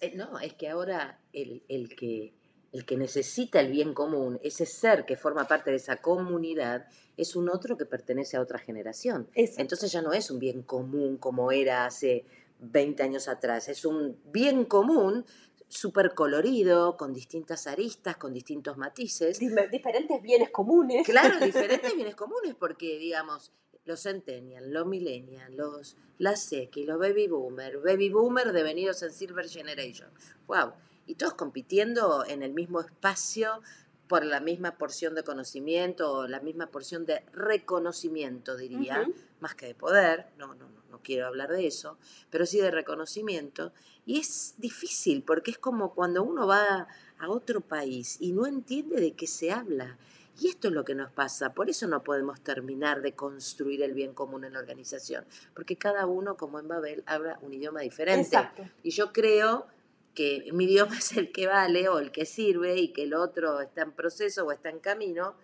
Eh, 0.00 0.14
no, 0.14 0.38
es 0.38 0.54
que 0.54 0.68
ahora 0.68 1.18
el, 1.32 1.62
el, 1.68 1.94
que, 1.94 2.32
el 2.72 2.84
que 2.84 2.96
necesita 2.96 3.60
el 3.60 3.70
bien 3.70 3.94
común, 3.94 4.38
ese 4.42 4.66
ser 4.66 5.04
que 5.04 5.16
forma 5.16 5.46
parte 5.46 5.70
de 5.70 5.76
esa 5.76 5.96
comunidad, 5.96 6.86
es 7.16 7.36
un 7.36 7.48
otro 7.48 7.76
que 7.76 7.84
pertenece 7.84 8.36
a 8.36 8.40
otra 8.40 8.58
generación. 8.58 9.28
Entonces 9.34 9.92
ya 9.92 10.02
no 10.02 10.12
es 10.12 10.30
un 10.30 10.38
bien 10.38 10.62
común 10.62 11.18
como 11.18 11.52
era 11.52 11.84
hace 11.84 12.24
20 12.60 13.02
años 13.02 13.28
atrás, 13.28 13.68
es 13.68 13.84
un 13.84 14.16
bien 14.26 14.64
común 14.64 15.24
súper 15.72 16.14
colorido, 16.14 16.96
con 16.96 17.14
distintas 17.14 17.66
aristas, 17.66 18.16
con 18.16 18.32
distintos 18.34 18.76
matices. 18.76 19.38
diferentes 19.38 20.20
bienes 20.20 20.50
comunes. 20.50 21.06
Claro, 21.06 21.38
diferentes 21.44 21.94
bienes 21.94 22.14
comunes, 22.14 22.54
porque 22.54 22.98
digamos, 22.98 23.52
los 23.84 24.02
centennial, 24.02 24.70
los 24.70 24.86
millennial, 24.86 25.56
los 25.56 25.96
las 26.18 26.52
X, 26.52 26.86
los 26.86 26.98
baby 26.98 27.26
boomer, 27.26 27.78
baby 27.78 28.10
boomer 28.10 28.52
devenidos 28.52 29.02
en 29.02 29.12
Silver 29.12 29.48
Generation. 29.48 30.10
Wow. 30.46 30.72
Y 31.06 31.14
todos 31.14 31.34
compitiendo 31.34 32.24
en 32.26 32.42
el 32.42 32.52
mismo 32.52 32.80
espacio 32.80 33.60
por 34.08 34.24
la 34.24 34.40
misma 34.40 34.76
porción 34.76 35.14
de 35.14 35.24
conocimiento 35.24 36.12
o 36.12 36.28
la 36.28 36.40
misma 36.40 36.66
porción 36.66 37.06
de 37.06 37.24
reconocimiento, 37.32 38.56
diría, 38.56 39.08
más 39.40 39.54
que 39.54 39.66
de 39.66 39.74
poder, 39.74 40.26
no, 40.36 40.54
no, 40.54 40.68
no 40.68 40.81
quiero 41.02 41.26
hablar 41.26 41.50
de 41.50 41.66
eso, 41.66 41.98
pero 42.30 42.46
sí 42.46 42.58
de 42.58 42.70
reconocimiento. 42.70 43.72
Y 44.06 44.18
es 44.18 44.54
difícil 44.58 45.22
porque 45.22 45.52
es 45.52 45.58
como 45.58 45.94
cuando 45.94 46.22
uno 46.22 46.46
va 46.46 46.88
a 47.18 47.28
otro 47.28 47.60
país 47.60 48.16
y 48.20 48.32
no 48.32 48.46
entiende 48.46 49.00
de 49.00 49.12
qué 49.12 49.26
se 49.26 49.52
habla. 49.52 49.98
Y 50.40 50.48
esto 50.48 50.68
es 50.68 50.74
lo 50.74 50.84
que 50.84 50.94
nos 50.94 51.12
pasa, 51.12 51.52
por 51.52 51.68
eso 51.68 51.86
no 51.86 52.02
podemos 52.02 52.40
terminar 52.40 53.02
de 53.02 53.12
construir 53.12 53.82
el 53.82 53.92
bien 53.92 54.14
común 54.14 54.44
en 54.44 54.54
la 54.54 54.60
organización, 54.60 55.26
porque 55.54 55.76
cada 55.76 56.06
uno, 56.06 56.36
como 56.36 56.58
en 56.58 56.68
Babel, 56.68 57.02
habla 57.06 57.38
un 57.42 57.52
idioma 57.52 57.80
diferente. 57.80 58.38
Y 58.82 58.90
yo 58.90 59.12
creo 59.12 59.66
que 60.14 60.48
mi 60.52 60.64
idioma 60.64 60.96
es 60.98 61.16
el 61.16 61.32
que 61.32 61.46
vale 61.46 61.88
o 61.88 61.98
el 61.98 62.12
que 62.12 62.24
sirve 62.24 62.76
y 62.76 62.92
que 62.92 63.04
el 63.04 63.14
otro 63.14 63.60
está 63.60 63.82
en 63.82 63.92
proceso 63.92 64.44
o 64.44 64.52
está 64.52 64.70
en 64.70 64.80
camino, 64.80 65.34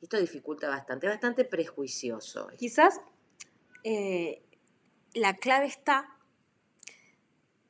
esto 0.00 0.18
dificulta 0.18 0.68
bastante, 0.68 1.08
bastante 1.08 1.44
prejuicioso. 1.44 2.48
Quizás 2.56 3.00
eh, 3.82 4.42
la 5.18 5.36
clave 5.36 5.66
está 5.66 6.16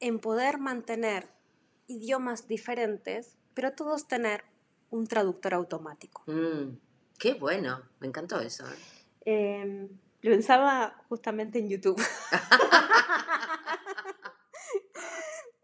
en 0.00 0.18
poder 0.20 0.58
mantener 0.58 1.28
idiomas 1.86 2.46
diferentes, 2.46 3.36
pero 3.54 3.72
todos 3.72 4.06
tener 4.06 4.44
un 4.90 5.06
traductor 5.06 5.54
automático. 5.54 6.22
Mm, 6.26 6.78
qué 7.18 7.34
bueno, 7.34 7.82
me 8.00 8.06
encantó 8.06 8.40
eso. 8.40 8.64
¿eh? 8.66 9.60
Em, 9.60 9.88
Pensaba 10.20 11.04
justamente 11.08 11.58
en 11.58 11.68
YouTube. 11.68 12.00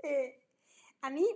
Eh, 0.07 0.39
a 1.01 1.09
mí 1.09 1.27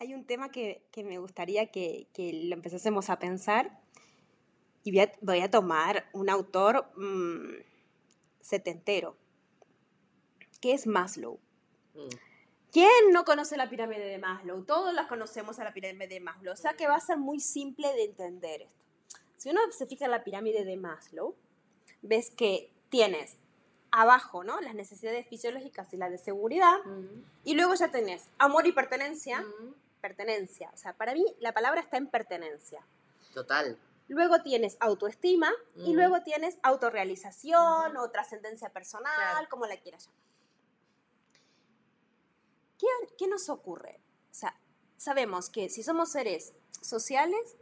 hay 0.00 0.14
un 0.14 0.24
tema 0.24 0.50
que, 0.50 0.88
que 0.90 1.04
me 1.04 1.18
gustaría 1.18 1.70
que, 1.70 2.08
que, 2.14 2.32
lo 2.44 2.54
empezásemos 2.54 3.10
a 3.10 3.18
pensar 3.18 3.82
y 4.82 4.92
voy 4.92 5.00
a, 5.00 5.12
voy 5.20 5.40
a 5.40 5.50
tomar 5.50 6.08
un 6.14 6.30
autor 6.30 6.90
mmm, 6.96 7.52
setentero, 8.40 9.18
que 10.62 10.72
es 10.72 10.86
Maslow. 10.86 11.38
Mm. 11.94 12.08
¿Quién 12.72 13.12
no 13.12 13.26
conoce 13.26 13.58
la 13.58 13.68
pirámide 13.68 14.06
de 14.06 14.16
Maslow? 14.16 14.64
Todos 14.64 14.94
las 14.94 15.06
conocemos 15.08 15.58
a 15.58 15.64
la 15.64 15.74
pirámide 15.74 16.06
de 16.14 16.20
Maslow. 16.20 16.54
O 16.54 16.56
sea 16.56 16.72
que 16.72 16.88
va 16.88 16.94
a 16.94 17.00
ser 17.00 17.18
muy 17.18 17.38
simple 17.38 17.88
de 17.88 18.04
entender 18.04 18.62
esto. 18.62 18.86
Si 19.36 19.50
uno 19.50 19.60
se 19.72 19.86
fija 19.86 20.06
en 20.06 20.12
la 20.12 20.24
pirámide 20.24 20.64
de 20.64 20.76
Maslow, 20.78 21.34
ves 22.00 22.30
que 22.30 22.72
tienes 22.88 23.36
abajo, 23.90 24.42
¿no? 24.42 24.58
Las 24.60 24.74
necesidades 24.74 25.26
fisiológicas 25.26 25.92
y 25.92 25.98
las 25.98 26.10
de 26.10 26.16
seguridad. 26.16 26.78
Y 27.44 27.54
luego 27.54 27.74
ya 27.74 27.90
tenés 27.90 28.30
amor 28.38 28.66
y 28.66 28.72
pertenencia. 28.72 29.44
Pertenencia. 30.00 30.70
O 30.72 30.76
sea, 30.78 30.94
para 30.94 31.12
mí 31.12 31.26
la 31.40 31.52
palabra 31.52 31.80
está 31.80 31.98
en 31.98 32.06
pertenencia. 32.06 32.86
Total. 33.34 33.76
Luego 34.08 34.42
tienes 34.42 34.76
autoestima 34.80 35.50
y 35.76 35.92
luego 35.92 36.22
tienes 36.22 36.56
autorrealización 36.62 37.96
o 37.96 38.10
trascendencia 38.10 38.70
personal, 38.70 39.48
como 39.48 39.66
la 39.66 39.76
quieras 39.76 40.06
llamar. 40.06 40.31
¿Qué, 43.18 43.28
nos 43.28 43.48
ocurre? 43.48 44.00
O 44.30 44.34
sea, 44.34 44.58
sabemos 44.96 45.50
que 45.50 45.68
si 45.68 45.82
somos 45.82 46.10
seres 46.10 46.54
sociales, 46.80 47.56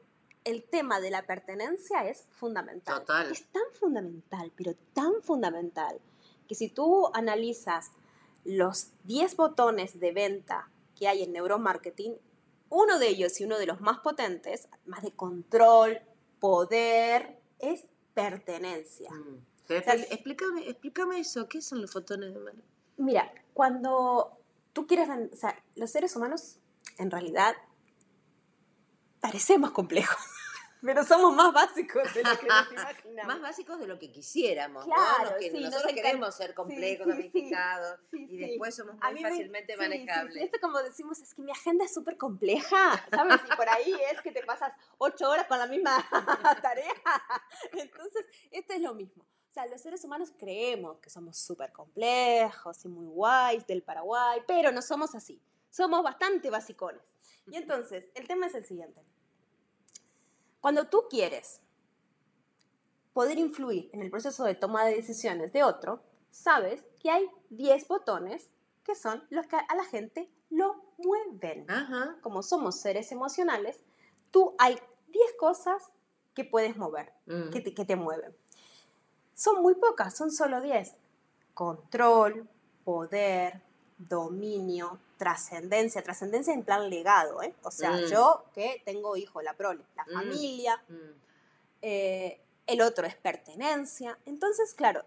el 0.44 0.62
tema 0.62 1.00
de 1.00 1.10
la 1.10 1.26
pertenencia 1.26 2.08
es 2.08 2.26
fundamental. 2.30 3.00
Total. 3.00 3.30
Es 3.30 3.44
tan 3.48 3.62
fundamental, 3.78 4.52
pero 4.56 4.74
tan 4.94 5.22
fundamental, 5.22 6.00
que 6.48 6.54
si 6.54 6.68
tú 6.68 7.10
analizas 7.14 7.92
los 8.44 8.92
10 9.04 9.36
botones 9.36 10.00
de 10.00 10.12
venta 10.12 10.70
que 10.96 11.08
hay 11.08 11.22
en 11.22 11.32
neuromarketing, 11.32 12.16
uno 12.70 12.98
de 12.98 13.08
ellos 13.08 13.40
y 13.40 13.44
uno 13.44 13.58
de 13.58 13.66
los 13.66 13.80
más 13.80 13.98
potentes, 13.98 14.68
más 14.86 15.02
de 15.02 15.12
control, 15.12 16.00
poder, 16.38 17.38
es 17.58 17.86
pertenencia. 18.14 19.10
Mm. 19.12 19.44
explícame, 20.10 20.68
explícame 20.68 21.20
eso, 21.20 21.48
¿qué 21.48 21.62
son 21.62 21.80
los 21.80 21.92
botones 21.92 22.34
de 22.34 22.40
venta? 22.40 22.64
Mira, 22.96 23.32
cuando 23.54 24.39
tú 24.72 24.86
quieres, 24.86 25.08
o 25.08 25.36
sea, 25.36 25.62
los 25.74 25.90
seres 25.90 26.16
humanos 26.16 26.58
en 26.98 27.10
realidad 27.10 27.54
parecemos 29.20 29.70
complejos. 29.70 30.16
Pero 30.82 31.04
somos 31.04 31.34
más 31.34 31.52
básicos 31.52 32.14
de 32.14 32.22
lo 32.22 32.38
que 32.38 32.46
nos 32.46 32.72
imaginamos. 32.72 33.26
más 33.26 33.40
básicos 33.42 33.78
de 33.78 33.86
lo 33.86 33.98
que 33.98 34.10
quisiéramos, 34.10 34.86
claro, 34.86 35.32
¿no? 35.32 35.36
Que 35.36 35.50
nosotros 35.50 35.92
queremos 35.92 36.34
ser 36.34 36.54
complejos, 36.54 37.06
ramificados 37.06 38.00
y 38.12 38.38
después 38.38 38.74
somos 38.74 38.94
muy 38.94 39.22
fácilmente 39.22 39.76
manejables. 39.76 40.42
Esto 40.42 40.58
como 40.58 40.82
decimos, 40.82 41.18
es 41.20 41.34
que 41.34 41.42
mi 41.42 41.52
agenda 41.52 41.84
es 41.84 41.92
súper 41.92 42.16
compleja, 42.16 43.04
¿sabes? 43.10 43.40
Y 43.52 43.56
por 43.56 43.68
ahí 43.68 43.94
es 44.10 44.22
que 44.22 44.32
te 44.32 44.42
pasas 44.42 44.72
ocho 44.96 45.28
horas 45.28 45.46
con 45.46 45.58
la 45.58 45.66
misma 45.66 46.02
tarea. 46.62 46.94
Entonces, 47.72 48.24
esto 48.50 48.72
es 48.72 48.80
lo 48.80 48.94
mismo. 48.94 49.26
O 49.50 49.52
sea, 49.52 49.66
los 49.66 49.80
seres 49.80 50.04
humanos 50.04 50.32
creemos 50.38 51.00
que 51.00 51.10
somos 51.10 51.36
súper 51.36 51.72
complejos 51.72 52.84
y 52.84 52.88
muy 52.88 53.06
guays 53.06 53.66
del 53.66 53.82
Paraguay, 53.82 54.40
pero 54.46 54.70
no 54.70 54.80
somos 54.80 55.16
así. 55.16 55.42
Somos 55.70 56.04
bastante 56.04 56.50
basicones. 56.50 57.02
Y 57.50 57.56
entonces, 57.56 58.08
el 58.14 58.28
tema 58.28 58.46
es 58.46 58.54
el 58.54 58.64
siguiente. 58.64 59.02
Cuando 60.60 60.86
tú 60.86 61.02
quieres 61.10 61.62
poder 63.12 63.38
influir 63.38 63.90
en 63.92 64.02
el 64.02 64.10
proceso 64.10 64.44
de 64.44 64.54
toma 64.54 64.84
de 64.84 64.94
decisiones 64.94 65.52
de 65.52 65.64
otro, 65.64 66.00
sabes 66.30 66.84
que 67.00 67.10
hay 67.10 67.28
10 67.48 67.88
botones 67.88 68.50
que 68.84 68.94
son 68.94 69.26
los 69.30 69.48
que 69.48 69.56
a 69.56 69.74
la 69.74 69.84
gente 69.84 70.30
lo 70.50 70.94
mueven. 70.96 71.66
Como 72.20 72.44
somos 72.44 72.78
seres 72.78 73.10
emocionales, 73.10 73.82
tú 74.30 74.54
hay 74.58 74.78
10 75.08 75.32
cosas 75.40 75.90
que 76.34 76.44
puedes 76.44 76.76
mover, 76.76 77.12
mm. 77.26 77.50
que, 77.50 77.60
te, 77.60 77.74
que 77.74 77.84
te 77.84 77.96
mueven 77.96 78.32
son 79.40 79.62
muy 79.62 79.74
pocas, 79.74 80.14
son 80.14 80.30
solo 80.30 80.60
10. 80.60 80.94
Control, 81.54 82.46
poder, 82.84 83.62
dominio, 83.96 84.98
trascendencia, 85.16 86.02
trascendencia 86.02 86.52
en 86.52 86.62
plan 86.62 86.90
legado, 86.90 87.42
¿eh? 87.42 87.54
O 87.62 87.70
sea, 87.70 87.92
mm. 87.92 88.04
yo 88.10 88.44
que 88.52 88.82
tengo 88.84 89.16
hijo, 89.16 89.40
la 89.40 89.54
prole, 89.54 89.82
la 89.96 90.04
mm. 90.04 90.12
familia, 90.12 90.82
mm. 90.88 91.20
Eh, 91.82 92.38
el 92.66 92.82
otro 92.82 93.06
es 93.06 93.16
pertenencia. 93.16 94.18
Entonces, 94.26 94.74
claro, 94.74 95.02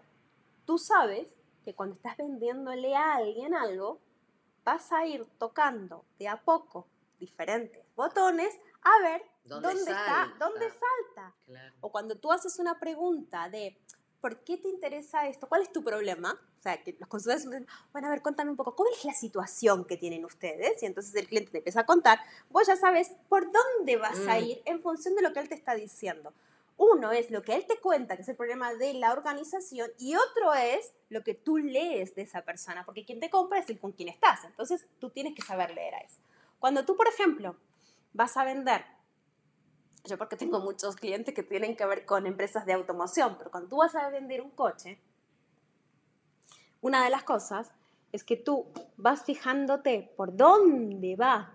tú 0.64 0.78
sabes 0.78 1.28
que 1.64 1.72
cuando 1.72 1.94
estás 1.94 2.16
vendiéndole 2.16 2.96
a 2.96 3.14
alguien 3.14 3.54
algo, 3.54 4.00
vas 4.64 4.90
a 4.90 5.06
ir 5.06 5.24
tocando 5.38 6.04
de 6.18 6.26
a 6.26 6.42
poco 6.42 6.88
diferentes 7.20 7.84
botones 7.94 8.52
a 8.82 9.00
ver 9.00 9.22
dónde, 9.44 9.74
está, 9.74 10.34
dónde 10.40 10.66
salta. 10.70 11.32
O 11.80 11.92
cuando 11.92 12.16
tú 12.16 12.32
haces 12.32 12.58
una 12.58 12.80
pregunta 12.80 13.48
de, 13.48 13.78
¿por 14.24 14.38
qué 14.38 14.56
te 14.56 14.68
interesa 14.68 15.28
esto? 15.28 15.46
¿Cuál 15.46 15.60
es 15.60 15.70
tu 15.70 15.84
problema? 15.84 16.32
O 16.32 16.62
sea, 16.62 16.82
que 16.82 16.96
los 16.98 17.10
consultores 17.10 17.44
dicen, 17.44 17.66
bueno, 17.92 18.08
a 18.08 18.10
ver, 18.10 18.22
contame 18.22 18.50
un 18.50 18.56
poco, 18.56 18.74
¿cuál 18.74 18.88
es 18.96 19.04
la 19.04 19.12
situación 19.12 19.84
que 19.84 19.98
tienen 19.98 20.24
ustedes? 20.24 20.82
Y 20.82 20.86
entonces 20.86 21.14
el 21.16 21.28
cliente 21.28 21.50
te 21.50 21.58
empieza 21.58 21.80
a 21.80 21.84
contar, 21.84 22.20
vos 22.48 22.66
ya 22.66 22.74
sabes 22.74 23.12
por 23.28 23.52
dónde 23.52 23.98
vas 23.98 24.18
a 24.26 24.40
mm. 24.40 24.44
ir 24.44 24.62
en 24.64 24.80
función 24.80 25.14
de 25.14 25.20
lo 25.20 25.34
que 25.34 25.40
él 25.40 25.50
te 25.50 25.54
está 25.54 25.74
diciendo. 25.74 26.32
Uno 26.78 27.12
es 27.12 27.30
lo 27.30 27.42
que 27.42 27.54
él 27.54 27.66
te 27.66 27.78
cuenta, 27.80 28.16
que 28.16 28.22
es 28.22 28.28
el 28.30 28.36
problema 28.36 28.72
de 28.72 28.94
la 28.94 29.12
organización, 29.12 29.90
y 29.98 30.16
otro 30.16 30.54
es 30.54 30.94
lo 31.10 31.22
que 31.22 31.34
tú 31.34 31.58
lees 31.58 32.14
de 32.14 32.22
esa 32.22 32.40
persona, 32.40 32.86
porque 32.86 33.04
quien 33.04 33.20
te 33.20 33.28
compra 33.28 33.58
es 33.58 33.68
el 33.68 33.78
con 33.78 33.92
quien 33.92 34.08
estás. 34.08 34.42
Entonces 34.44 34.86
tú 35.00 35.10
tienes 35.10 35.34
que 35.34 35.42
saber 35.42 35.74
leer 35.74 35.96
a 35.96 35.98
eso. 35.98 36.16
Cuando 36.60 36.86
tú, 36.86 36.96
por 36.96 37.08
ejemplo, 37.08 37.56
vas 38.14 38.38
a 38.38 38.44
vender 38.44 38.86
yo 40.04 40.18
porque 40.18 40.36
tengo 40.36 40.60
muchos 40.60 40.96
clientes 40.96 41.34
que 41.34 41.42
tienen 41.42 41.76
que 41.76 41.86
ver 41.86 42.04
con 42.04 42.26
empresas 42.26 42.66
de 42.66 42.74
automoción, 42.74 43.36
pero 43.38 43.50
cuando 43.50 43.70
tú 43.70 43.76
vas 43.78 43.94
a 43.94 44.08
vender 44.10 44.42
un 44.42 44.50
coche, 44.50 45.00
una 46.82 47.04
de 47.04 47.10
las 47.10 47.24
cosas 47.24 47.72
es 48.12 48.22
que 48.22 48.36
tú 48.36 48.66
vas 48.96 49.24
fijándote 49.24 50.12
por 50.16 50.36
dónde 50.36 51.16
va 51.16 51.54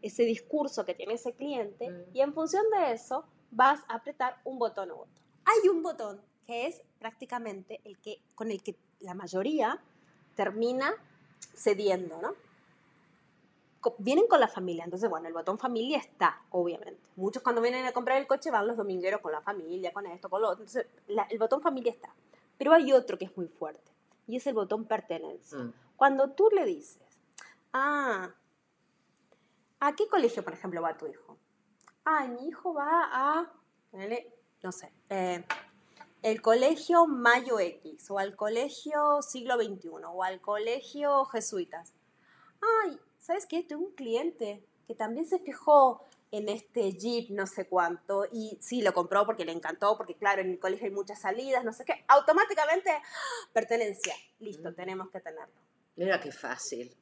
ese 0.00 0.24
discurso 0.24 0.84
que 0.84 0.94
tiene 0.94 1.14
ese 1.14 1.34
cliente 1.34 1.90
mm. 1.90 2.16
y 2.16 2.20
en 2.22 2.32
función 2.32 2.64
de 2.70 2.92
eso 2.92 3.24
vas 3.50 3.80
a 3.88 3.96
apretar 3.96 4.40
un 4.44 4.58
botón 4.58 4.90
u 4.90 4.94
otro. 4.94 5.22
Hay 5.44 5.68
un 5.68 5.82
botón 5.82 6.20
que 6.46 6.66
es 6.66 6.82
prácticamente 6.98 7.80
el 7.84 7.98
que 7.98 8.22
con 8.34 8.50
el 8.50 8.62
que 8.62 8.76
la 9.00 9.14
mayoría 9.14 9.82
termina 10.34 10.94
cediendo, 11.54 12.20
¿no? 12.20 12.34
Vienen 13.98 14.26
con 14.26 14.40
la 14.40 14.48
familia, 14.48 14.84
entonces 14.84 15.08
bueno, 15.08 15.28
el 15.28 15.34
botón 15.34 15.58
familia 15.58 15.98
está, 15.98 16.42
obviamente. 16.50 17.08
Muchos 17.16 17.42
cuando 17.42 17.60
vienen 17.60 17.86
a 17.86 17.92
comprar 17.92 18.18
el 18.18 18.26
coche 18.26 18.50
van 18.50 18.66
los 18.66 18.76
domingueros 18.76 19.20
con 19.20 19.32
la 19.32 19.40
familia, 19.40 19.92
con 19.92 20.06
esto, 20.06 20.28
con 20.28 20.42
lo 20.42 20.48
otro. 20.48 20.64
Entonces 20.64 20.86
el 21.30 21.38
botón 21.38 21.62
familia 21.62 21.92
está. 21.92 22.12
Pero 22.58 22.72
hay 22.72 22.92
otro 22.92 23.18
que 23.18 23.26
es 23.26 23.36
muy 23.36 23.48
fuerte 23.48 23.92
y 24.26 24.36
es 24.36 24.46
el 24.46 24.54
botón 24.54 24.84
pertenencia. 24.84 25.58
Mm. 25.58 25.72
Cuando 25.96 26.30
tú 26.30 26.50
le 26.50 26.64
dices, 26.64 27.02
ah, 27.72 28.30
¿a 29.80 29.92
qué 29.94 30.08
colegio, 30.08 30.42
por 30.42 30.52
ejemplo, 30.52 30.82
va 30.82 30.96
tu 30.96 31.06
hijo? 31.06 31.38
Ah, 32.04 32.26
mi 32.26 32.48
hijo 32.48 32.74
va 32.74 33.08
a, 33.10 33.52
no 34.62 34.72
sé, 34.72 34.92
eh, 35.10 35.44
el 36.22 36.42
colegio 36.42 37.06
Mayo 37.06 37.60
X, 37.60 38.10
o 38.10 38.18
al 38.18 38.36
colegio 38.36 39.22
siglo 39.22 39.56
XXI, 39.56 39.90
o 40.12 40.22
al 40.22 40.40
colegio 40.40 41.24
Jesuitas. 41.26 41.94
Ay, 42.84 42.98
¿sabes 43.26 43.46
qué? 43.46 43.62
Tengo 43.62 43.84
un 43.84 43.94
cliente 43.94 44.64
que 44.86 44.94
también 44.94 45.26
se 45.26 45.40
fijó 45.40 46.04
en 46.30 46.48
este 46.48 46.92
Jeep 46.92 47.30
no 47.30 47.46
sé 47.46 47.68
cuánto 47.68 48.26
y 48.32 48.56
sí, 48.60 48.82
lo 48.82 48.92
compró 48.92 49.26
porque 49.26 49.44
le 49.44 49.52
encantó, 49.52 49.96
porque 49.96 50.14
claro, 50.14 50.42
en 50.42 50.50
el 50.50 50.58
colegio 50.58 50.86
hay 50.86 50.92
muchas 50.92 51.20
salidas, 51.20 51.64
no 51.64 51.72
sé 51.72 51.84
qué, 51.84 52.04
automáticamente 52.08 52.90
¡ah! 52.90 53.02
pertenencia, 53.52 54.14
listo, 54.38 54.70
mm. 54.70 54.74
tenemos 54.74 55.10
que 55.10 55.20
tenerlo. 55.20 55.54
Mira 55.96 56.20
qué 56.20 56.30
fácil. 56.30 56.94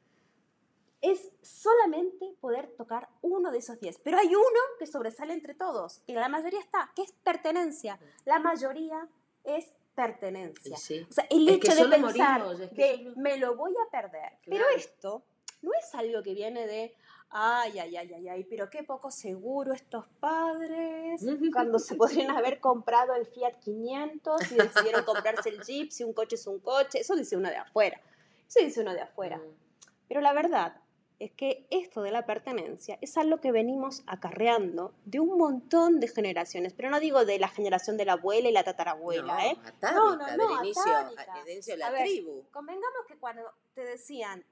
Es 1.00 1.31
solamente 1.43 2.35
poder 2.40 2.69
tocar 2.76 3.11
uno 3.21 3.50
de 3.50 3.59
esos 3.59 3.78
diez, 3.78 3.99
pero 4.02 4.19
hay 4.19 4.28
uno 4.28 4.61
que 4.78 4.87
sobresale 4.87 5.35
entre 5.35 5.54
todos, 5.54 6.00
que 6.07 6.14
la 6.14 6.28
mayoría 6.28 6.61
está, 6.61 6.90
que 6.97 7.02
es 7.02 7.12
pertenencia. 7.12 7.99
La 8.25 8.38
mayoría 8.38 9.07
es 9.43 9.75
pertenencia. 9.95 10.76
O 10.76 11.12
sea, 11.12 11.26
el 11.28 11.49
hecho 11.49 11.75
de 11.75 11.88
pensar 11.88 12.57
de 12.57 13.12
me 13.16 13.37
lo 13.37 13.54
voy 13.57 13.75
a 13.87 13.90
perder. 13.90 14.38
Pero 14.47 14.64
esto 14.75 15.25
no 15.64 15.71
es 15.78 15.94
algo 15.94 16.23
que 16.23 16.35
viene 16.35 16.66
de, 16.66 16.94
ay, 17.30 17.78
ay, 17.78 17.97
ay, 17.97 18.12
ay, 18.14 18.28
ay, 18.28 18.44
pero 18.44 18.71
qué 18.71 18.85
poco 18.85 19.11
seguro 19.11 19.73
estos 19.73 20.06
padres 20.21 21.21
cuando 21.52 21.78
se 21.78 21.97
podrían 21.97 22.30
haber 22.30 22.61
comprado 22.61 23.14
el 23.14 23.26
Fiat 23.26 23.59
500 23.61 24.52
y 24.52 24.54
decidieron 24.54 25.04
comprarse 25.04 25.49
el 25.49 25.62
Jeep, 25.62 25.90
si 25.90 26.04
un 26.04 26.12
coche 26.12 26.37
es 26.37 26.47
un 26.47 26.61
coche, 26.61 27.00
eso 27.00 27.16
dice 27.16 27.37
uno 27.37 27.49
de 27.49 27.56
afuera, 27.56 28.00
eso 28.47 28.61
dice 28.61 28.80
uno 28.80 28.92
de 28.92 29.00
afuera. 29.00 29.38
Mm. 29.38 29.64
Pero 30.06 30.21
la 30.21 30.33
verdad 30.33 30.76
es 31.18 31.33
que 31.33 31.66
esto 31.71 32.02
de 32.02 32.11
la 32.11 32.26
pertenencia 32.26 32.99
es 33.00 33.16
algo 33.16 33.40
que 33.40 33.52
venimos 33.52 34.02
acarreando 34.06 34.94
de 35.04 35.21
un 35.21 35.38
montón 35.38 36.00
de 36.00 36.09
generaciones, 36.09 36.73
pero 36.73 36.90
no 36.90 37.00
digo 37.00 37.25
de 37.25 37.38
la 37.38 37.49
generación 37.49 37.97
de 37.97 38.04
la 38.04 38.14
abuela 38.14 38.49
y 38.49 38.52
la 38.52 38.64
tatarabuela, 38.64 39.35
no, 39.35 39.40
¿eh? 39.40 39.59
No, 39.83 40.16
no, 40.16 40.16
no, 40.16 40.26
del 40.26 40.66
inicio 40.66 40.85
de 40.85 41.76
la 41.76 41.87
A 41.87 41.90
ver, 41.90 42.02
tribu. 42.02 42.44
Convengamos 42.52 43.06
que 43.09 43.16
cuando 43.16 43.42
te 43.75 43.85
decían, 43.85 44.44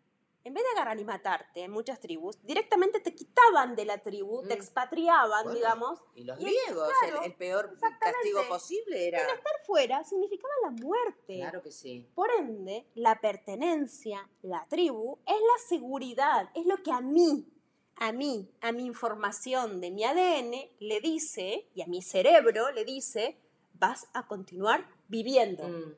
en 0.45 0.55
vez 0.55 0.65
de 0.65 0.71
agarrar 0.71 0.99
y 0.99 1.05
matarte 1.05 1.63
en 1.63 1.71
muchas 1.71 2.01
tribus, 2.01 2.37
directamente 2.45 3.01
te 3.01 3.15
quitaban 3.15 3.77
de 3.77 3.85
la 3.85 3.99
tribu, 3.99 4.43
te 4.43 4.49
Mm. 4.55 4.59
expatriaban, 4.59 5.45
Bueno, 5.45 5.55
digamos. 5.57 6.01
Y 6.15 6.25
los 6.25 6.39
Y- 6.41 6.45
griegos, 6.45 6.89
el- 7.05 7.11
claro, 7.11 7.25
el, 7.25 7.35
peor 7.35 7.79
castigo 8.01 8.41
posible 8.49 9.09
era... 9.09 9.19
Estar 9.19 9.53
fuera 9.65 10.03
significaba 10.05 10.53
la 10.65 10.71
muerte. 10.71 11.37
Claro 11.39 11.63
que 11.63 11.71
sí. 11.71 12.09
Por 12.15 12.31
ende, 12.33 12.87
la 12.95 13.21
pertenencia, 13.21 14.29
la 14.43 14.67
tribu, 14.69 15.19
es 15.27 15.37
la 15.37 15.69
seguridad, 15.69 16.51
es 16.55 16.67
lo 16.67 16.83
que 16.83 16.91
a 16.93 17.01
mí, 17.01 17.47
a 17.97 18.11
mí, 18.11 18.51
a 18.61 18.73
mi 18.73 18.85
información 18.85 19.81
de 19.81 19.91
mi 19.93 20.03
ADN 20.05 20.71
le 20.81 21.01
dice, 21.01 21.69
y 21.75 21.83
a 21.83 21.87
mi 21.87 22.03
cerebro 22.03 22.73
le 22.73 22.85
dice, 22.85 23.39
vas 23.75 24.09
a 24.13 24.27
continuar 24.27 24.89
viviendo. 25.09 25.69
Mm. 25.69 25.95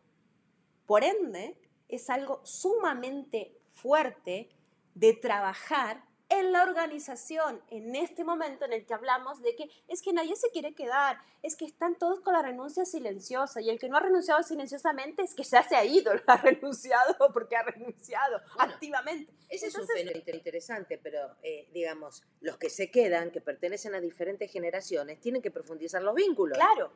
Por 0.87 1.03
ende, 1.05 1.57
es 1.89 2.11
algo 2.11 2.41
sumamente 2.45 3.57
fuerte 3.89 4.49
de 4.95 5.13
trabajar 5.13 6.03
en 6.31 6.53
la 6.53 6.63
organización 6.63 7.63
en 7.69 7.95
este 7.95 8.25
momento 8.25 8.65
en 8.65 8.73
el 8.73 8.87
que 8.87 8.95
hablamos 8.95 9.43
de 9.43 9.55
que 9.55 9.69
es 9.89 10.01
que 10.01 10.15
nadie 10.15 10.35
se 10.37 10.49
quiere 10.51 10.75
quedar, 10.75 11.19
es 11.43 11.55
que 11.55 11.67
están 11.67 11.97
todos 11.97 12.21
con 12.21 12.33
la 12.33 12.41
renuncia 12.41 12.87
silenciosa 12.87 13.61
y 13.61 13.69
el 13.69 13.79
que 13.79 13.91
no 13.91 13.99
ha 13.99 14.01
renunciado 14.01 14.43
silenciosamente 14.43 15.23
es 15.23 15.35
que 15.35 15.43
ya 15.45 15.63
se 15.63 15.77
ha 15.77 15.85
ido, 15.85 16.13
ha 16.27 16.37
renunciado 16.51 17.15
porque 17.35 17.57
ha 17.57 17.63
renunciado 17.63 18.41
Bueno, 18.57 18.73
activamente. 18.73 19.31
Ese 19.51 19.67
es 19.67 19.75
un 19.75 19.83
Entonces- 19.83 19.97
fenómeno 19.97 20.19
inter- 20.19 20.35
interesante, 20.35 20.97
pero 20.99 21.19
eh, 21.43 21.69
digamos, 21.75 22.23
los 22.41 22.57
que 22.57 22.71
se 22.71 22.91
quedan, 22.91 23.31
que 23.31 23.43
pertenecen 23.43 23.95
a 23.95 24.01
diferentes 24.01 24.51
generaciones, 24.51 25.21
tienen 25.21 25.43
que 25.43 25.51
profundizar 25.51 26.03
los 26.03 26.15
vínculos. 26.15 26.57
Claro. 26.57 26.91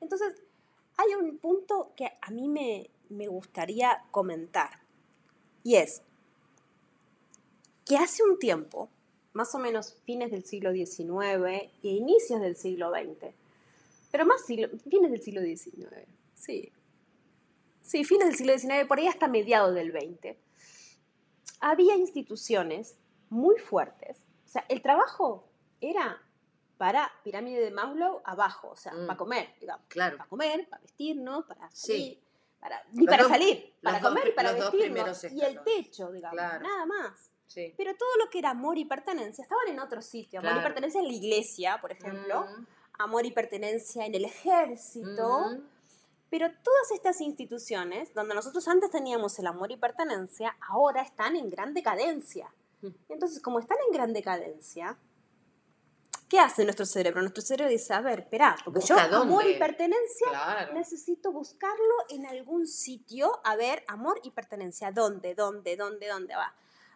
Entonces, 0.00 0.42
hay 0.98 1.14
un 1.14 1.38
punto 1.38 1.94
que 1.96 2.06
a 2.20 2.30
mí 2.30 2.48
me, 2.48 2.90
me 3.08 3.28
gustaría 3.28 4.04
comentar 4.10 4.82
y 5.64 5.76
es 5.76 6.02
que 7.84 7.96
hace 7.96 8.22
un 8.22 8.38
tiempo, 8.38 8.90
más 9.32 9.54
o 9.54 9.58
menos 9.58 9.94
fines 10.04 10.30
del 10.30 10.44
siglo 10.44 10.72
XIX 10.72 11.70
e 11.82 11.88
inicios 11.88 12.40
del 12.40 12.56
siglo 12.56 12.90
XX, 12.90 13.32
pero 14.10 14.24
más 14.26 14.44
siglo- 14.46 14.68
fines 14.88 15.10
del 15.10 15.20
siglo 15.22 15.40
XIX, 15.42 16.06
sí. 16.34 16.72
Sí, 17.82 18.04
fines 18.04 18.28
del 18.28 18.36
siglo 18.36 18.56
XIX, 18.58 18.86
por 18.86 18.98
ahí 18.98 19.08
hasta 19.08 19.28
mediados 19.28 19.74
del 19.74 19.92
XX, 19.92 20.36
había 21.60 21.96
instituciones 21.96 22.96
muy 23.30 23.58
fuertes. 23.58 24.18
O 24.46 24.48
sea, 24.48 24.64
el 24.68 24.80
trabajo 24.82 25.46
era 25.80 26.20
para 26.78 27.10
pirámide 27.22 27.60
de 27.60 27.70
Maslow 27.70 28.20
abajo, 28.24 28.70
o 28.70 28.76
sea, 28.76 28.92
Mm. 28.92 29.06
para 29.06 29.16
comer, 29.16 29.48
digamos. 29.60 29.84
Claro. 29.88 30.16
Para 30.16 30.28
comer, 30.28 30.68
para 30.68 30.82
vestirnos, 30.82 31.44
para 31.46 31.70
Sí. 31.70 31.86
salir, 31.92 32.18
para, 32.60 32.82
ni 32.92 33.04
Los 33.06 33.10
para 33.12 33.22
dos- 33.24 33.32
salir, 33.32 33.74
para 33.82 33.98
dos 34.00 34.08
comer 34.08 34.28
y 34.28 34.32
para 34.32 34.52
vestirnos. 34.52 35.24
Y 35.32 35.40
el 35.42 35.62
techo, 35.62 36.10
digamos, 36.12 36.36
Claro. 36.38 36.62
nada 36.64 36.86
más. 36.86 37.30
Sí. 37.46 37.74
Pero 37.76 37.94
todo 37.96 38.16
lo 38.24 38.30
que 38.30 38.38
era 38.40 38.50
amor 38.50 38.78
y 38.78 38.84
pertenencia 38.84 39.42
estaban 39.42 39.68
en 39.68 39.78
otro 39.80 40.02
sitio. 40.02 40.40
Amor 40.40 40.56
y 40.58 40.62
pertenencia 40.62 41.00
en 41.00 41.06
la 41.08 41.12
iglesia, 41.12 41.78
por 41.80 41.92
ejemplo. 41.92 42.46
Mm, 42.46 42.66
Amor 42.98 43.26
y 43.26 43.32
pertenencia 43.32 44.06
en 44.06 44.14
el 44.14 44.24
ejército. 44.24 45.40
mm. 45.50 45.68
Pero 46.30 46.48
todas 46.62 46.90
estas 46.92 47.20
instituciones, 47.20 48.12
donde 48.14 48.34
nosotros 48.34 48.66
antes 48.66 48.90
teníamos 48.90 49.38
el 49.38 49.46
amor 49.46 49.70
y 49.70 49.76
pertenencia, 49.76 50.56
ahora 50.68 51.02
están 51.02 51.36
en 51.36 51.48
gran 51.50 51.74
decadencia. 51.74 52.52
Mm. 52.82 52.88
Entonces, 53.08 53.40
como 53.40 53.58
están 53.60 53.78
en 53.86 53.92
gran 53.92 54.12
decadencia, 54.12 54.96
¿qué 56.28 56.40
hace 56.40 56.64
nuestro 56.64 56.86
cerebro? 56.86 57.20
Nuestro 57.20 57.42
cerebro 57.42 57.70
dice, 57.70 57.92
a 57.94 58.00
ver, 58.00 58.20
espera, 58.20 58.56
porque 58.64 58.80
yo 58.80 58.94
Busca 58.96 59.04
amor 59.16 59.44
y 59.44 59.46
dónde. 59.48 59.58
pertenencia 59.58 60.28
Claro. 60.30 60.72
necesito 60.74 61.30
buscarlo 61.30 61.94
en 62.08 62.26
algún 62.26 62.66
sitio. 62.66 63.40
A 63.44 63.54
ver, 63.56 63.84
amor 63.86 64.18
y 64.24 64.30
pertenencia, 64.30 64.90
¿dónde, 64.90 65.34
dónde, 65.34 65.76
dónde, 65.76 66.08
dónde 66.08 66.34
va? 66.34 66.52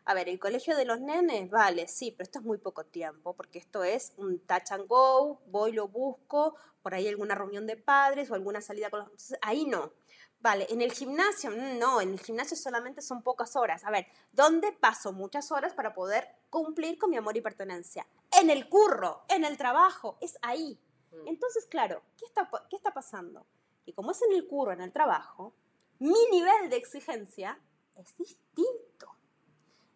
A 0.08 0.14
ver, 0.14 0.30
el 0.30 0.38
colegio 0.38 0.74
de 0.74 0.86
los 0.86 1.02
nenes, 1.02 1.50
vale, 1.50 1.86
sí, 1.86 2.12
pero 2.12 2.24
esto 2.24 2.38
es 2.38 2.44
muy 2.46 2.56
poco 2.56 2.86
tiempo, 2.86 3.34
porque 3.36 3.58
esto 3.58 3.84
es 3.84 4.14
un 4.16 4.38
touch 4.38 4.72
and 4.72 4.86
go, 4.86 5.42
voy, 5.48 5.72
lo 5.72 5.88
busco, 5.88 6.54
por 6.80 6.94
ahí 6.94 7.06
alguna 7.06 7.34
reunión 7.34 7.66
de 7.66 7.76
padres 7.76 8.30
o 8.30 8.34
alguna 8.34 8.62
salida 8.62 8.88
con 8.88 9.00
los... 9.00 9.08
entonces, 9.08 9.38
ahí 9.42 9.66
no. 9.66 9.92
Vale, 10.40 10.66
en 10.70 10.80
el 10.80 10.92
gimnasio, 10.92 11.50
mm, 11.50 11.78
no, 11.78 12.00
en 12.00 12.12
el 12.12 12.20
gimnasio 12.20 12.56
solamente 12.56 13.02
son 13.02 13.22
pocas 13.22 13.54
horas. 13.54 13.84
A 13.84 13.90
ver, 13.90 14.06
¿dónde 14.32 14.72
paso 14.72 15.12
muchas 15.12 15.52
horas 15.52 15.74
para 15.74 15.92
poder 15.92 16.26
cumplir 16.48 16.96
con 16.96 17.10
mi 17.10 17.18
amor 17.18 17.36
y 17.36 17.42
pertenencia? 17.42 18.06
En 18.40 18.48
el 18.48 18.66
curro, 18.70 19.26
en 19.28 19.44
el 19.44 19.58
trabajo, 19.58 20.16
es 20.22 20.38
ahí. 20.40 20.80
Mm. 21.12 21.28
Entonces, 21.28 21.66
claro, 21.66 22.00
¿qué 22.16 22.24
está, 22.24 22.48
¿qué 22.70 22.76
está 22.76 22.94
pasando? 22.94 23.44
Que 23.84 23.92
como 23.92 24.12
es 24.12 24.22
en 24.22 24.32
el 24.32 24.48
curro, 24.48 24.72
en 24.72 24.80
el 24.80 24.90
trabajo, 24.90 25.52
mi 25.98 26.30
nivel 26.30 26.70
de 26.70 26.76
exigencia 26.76 27.60
es 27.94 28.16
distinto. 28.16 29.17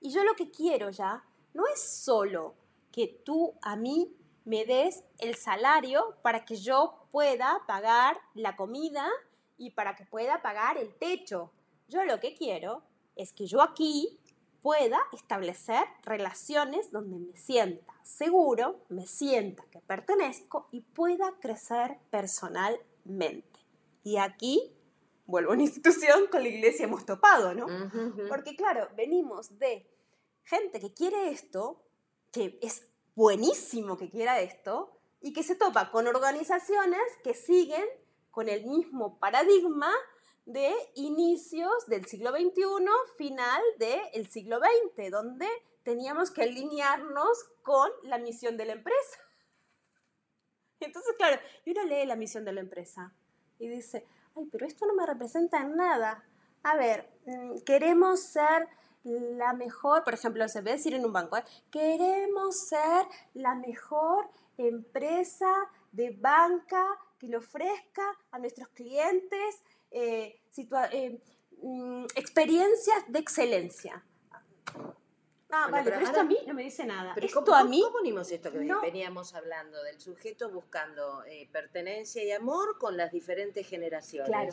Y 0.03 0.11
yo 0.11 0.25
lo 0.25 0.35
que 0.35 0.51
quiero 0.51 0.91
ya 0.91 1.25
no 1.55 1.65
es 1.73 1.81
solo 1.81 2.55
que 2.91 3.07
tú 3.25 3.55
a 3.63 3.77
mí 3.77 4.15
me 4.45 4.65
des 4.65 5.05
el 5.19 5.37
salario 5.37 6.17
para 6.23 6.45
que 6.45 6.57
yo 6.57 7.07
pueda 7.13 7.63
pagar 7.67 8.21
la 8.35 8.57
comida 8.57 9.09
y 9.57 9.71
para 9.71 9.95
que 9.95 10.05
pueda 10.05 10.43
pagar 10.43 10.77
el 10.77 10.95
techo. 10.97 11.53
Yo 11.89 12.05
lo 12.05 12.19
que 12.19 12.35
quiero 12.35 12.83
es 13.15 13.33
que 13.33 13.47
yo 13.47 13.63
aquí 13.63 14.19
pueda 14.61 14.99
establecer 15.13 15.85
relaciones 16.03 16.91
donde 16.91 17.19
me 17.19 17.37
sienta 17.37 17.95
seguro, 18.03 18.85
me 18.89 19.07
sienta 19.07 19.65
que 19.71 19.81
pertenezco 19.81 20.69
y 20.73 20.81
pueda 20.81 21.33
crecer 21.41 21.99
personalmente. 22.11 23.61
Y 24.05 24.17
aquí, 24.17 24.73
vuelvo 25.27 25.53
a 25.53 25.55
una 25.55 25.63
institución, 25.63 26.27
con 26.31 26.43
la 26.43 26.49
iglesia 26.49 26.87
hemos 26.87 27.07
topado, 27.07 27.55
¿no? 27.55 27.67
Ujú, 27.67 28.09
ujú. 28.09 28.29
Porque 28.29 28.57
claro, 28.57 28.89
venimos 28.97 29.59
de 29.59 29.92
gente 30.45 30.81
que 30.81 30.93
quiere 30.93 31.31
esto, 31.31 31.83
que 32.31 32.59
es 32.63 32.87
buenísimo 33.15 33.97
que 33.97 34.11
quiera 34.11 34.41
esto, 34.41 34.99
y 35.21 35.33
que 35.33 35.43
se 35.43 35.55
topa 35.55 35.91
con 35.91 36.07
organizaciones 36.07 37.01
que 37.23 37.35
siguen 37.35 37.85
con 38.31 38.49
el 38.49 38.67
mismo 38.67 39.19
paradigma 39.19 39.93
de 40.45 40.73
inicios 40.95 41.87
del 41.87 42.07
siglo 42.07 42.31
XXI, 42.31 42.65
final 43.17 43.63
del 43.79 44.27
siglo 44.29 44.59
XX, 44.59 45.11
donde 45.11 45.47
teníamos 45.85 46.31
que 46.31 46.43
alinearnos 46.43 47.45
con 47.63 47.91
la 48.03 48.19
misión 48.19 48.57
de 48.57 48.67
la 48.67 48.73
empresa. 48.73 49.19
Entonces, 50.81 51.15
claro, 51.17 51.41
y 51.65 51.71
uno 51.71 51.85
lee 51.85 52.07
la 52.07 52.17
misión 52.17 52.45
de 52.45 52.53
la 52.53 52.61
empresa 52.61 53.15
y 53.59 53.69
dice, 53.69 54.05
ay, 54.37 54.49
pero 54.51 54.67
esto 54.67 54.87
no 54.87 54.95
me 54.95 55.07
representa 55.07 55.61
en 55.61 55.77
nada. 55.77 56.25
A 56.65 56.77
ver, 56.77 57.09
mm, 57.27 57.59
queremos 57.61 58.21
ser 58.21 58.69
la 59.05 59.53
mejor, 59.53 60.05
por 60.05 60.15
ejemplo, 60.15 60.47
se 60.49 60.61
ve 60.61 60.73
decir 60.73 60.95
en 60.95 61.05
un 61.05 61.13
banco, 61.13 61.37
¿eh? 61.37 61.45
queremos 61.71 62.57
ser 62.57 63.07
la 63.35 63.55
mejor 63.55 64.29
empresa 64.57 65.53
de 65.91 66.11
banca 66.11 66.85
que 67.19 67.27
le 67.29 67.37
ofrezca 67.37 68.03
a 68.31 68.39
nuestros 68.39 68.69
clientes 68.69 69.63
eh, 69.91 70.41
eh, 70.93 71.21
mm, 71.63 72.05
experiencias 72.15 73.05
de 73.09 73.19
excelencia. 73.19 74.05
Ah, 75.55 75.67
Bueno, 75.69 75.73
vale, 75.73 75.85
pero 75.85 75.97
pero 75.97 76.07
esto 76.07 76.21
a 76.21 76.25
mí 76.25 76.39
no 76.47 76.55
me 76.55 76.63
dice 76.63 76.85
nada. 76.87 77.13
Pero 77.15 77.27
esto 77.27 77.45
¿cómo, 77.45 77.57
a 77.57 77.65
mí 77.65 77.83
cómo 77.85 77.99
unimos 77.99 78.31
esto 78.33 78.51
que 78.51 78.61
no- 78.61 78.81
veníamos 78.81 79.35
hablando 79.35 79.83
del 79.83 80.01
sujeto 80.01 80.49
buscando 80.51 81.25
eh, 81.25 81.47
pertenencia 81.53 82.25
y 82.25 82.31
amor 82.31 82.79
con 82.79 82.97
las 82.97 83.13
diferentes 83.13 83.67
generaciones? 83.67 84.29
Claro. 84.31 84.53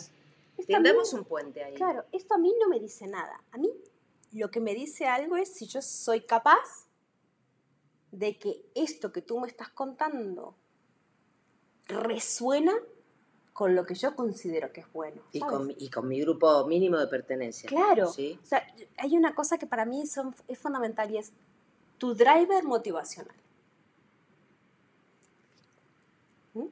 Tendamos 0.68 1.14
un 1.14 1.24
puente 1.24 1.64
ahí. 1.64 1.74
Claro, 1.76 2.04
esto 2.12 2.34
a 2.34 2.38
mí 2.38 2.54
no 2.60 2.68
me 2.68 2.80
dice 2.82 3.08
nada. 3.08 3.42
A 3.54 3.58
mí 3.58 3.72
lo 4.32 4.52
que 4.52 4.60
me 4.60 4.74
dice 4.76 5.06
algo 5.08 5.36
es 5.38 5.54
si 5.54 5.66
yo 5.68 5.82
soy 5.82 6.22
capaz 6.22 6.86
de 8.12 8.38
que 8.38 8.64
esto 8.76 9.12
que 9.12 9.22
tú 9.22 9.40
me 9.40 9.48
estás 9.48 9.70
contando 9.70 10.56
resuena 11.88 12.74
con 13.54 13.76
lo 13.76 13.86
que 13.86 13.94
yo 13.96 14.16
considero 14.16 14.72
que 14.72 14.82
es 14.82 14.94
bueno. 14.94 15.22
Y 15.34 15.40
con, 15.40 15.68
mi- 15.68 15.76
y 15.78 15.90
con 15.90 16.08
mi 16.08 16.22
grupo 16.22 16.66
mínimo 16.66 16.98
de 16.98 17.08
pertenencia. 17.08 17.68
Claro. 17.68 18.08
¿sí? 18.08 18.40
O 18.42 18.46
sea, 18.46 18.66
hay 18.98 19.18
una 19.18 19.36
cosa 19.36 19.58
que 19.58 19.66
para 19.68 19.86
mí 19.86 20.08
son- 20.08 20.34
es 20.48 20.58
fundamental 20.58 21.12
y 21.12 21.18
es 21.18 21.32
tu 21.98 22.14
driver 22.14 22.64
motivacional. 22.64 23.36
¿Mm? 26.54 26.62
El, 26.62 26.70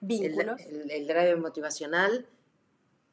Vínculos. 0.00 0.60
el- 0.62 0.90
el 0.90 1.06
driver 1.06 1.36
motivacional, 1.38 2.26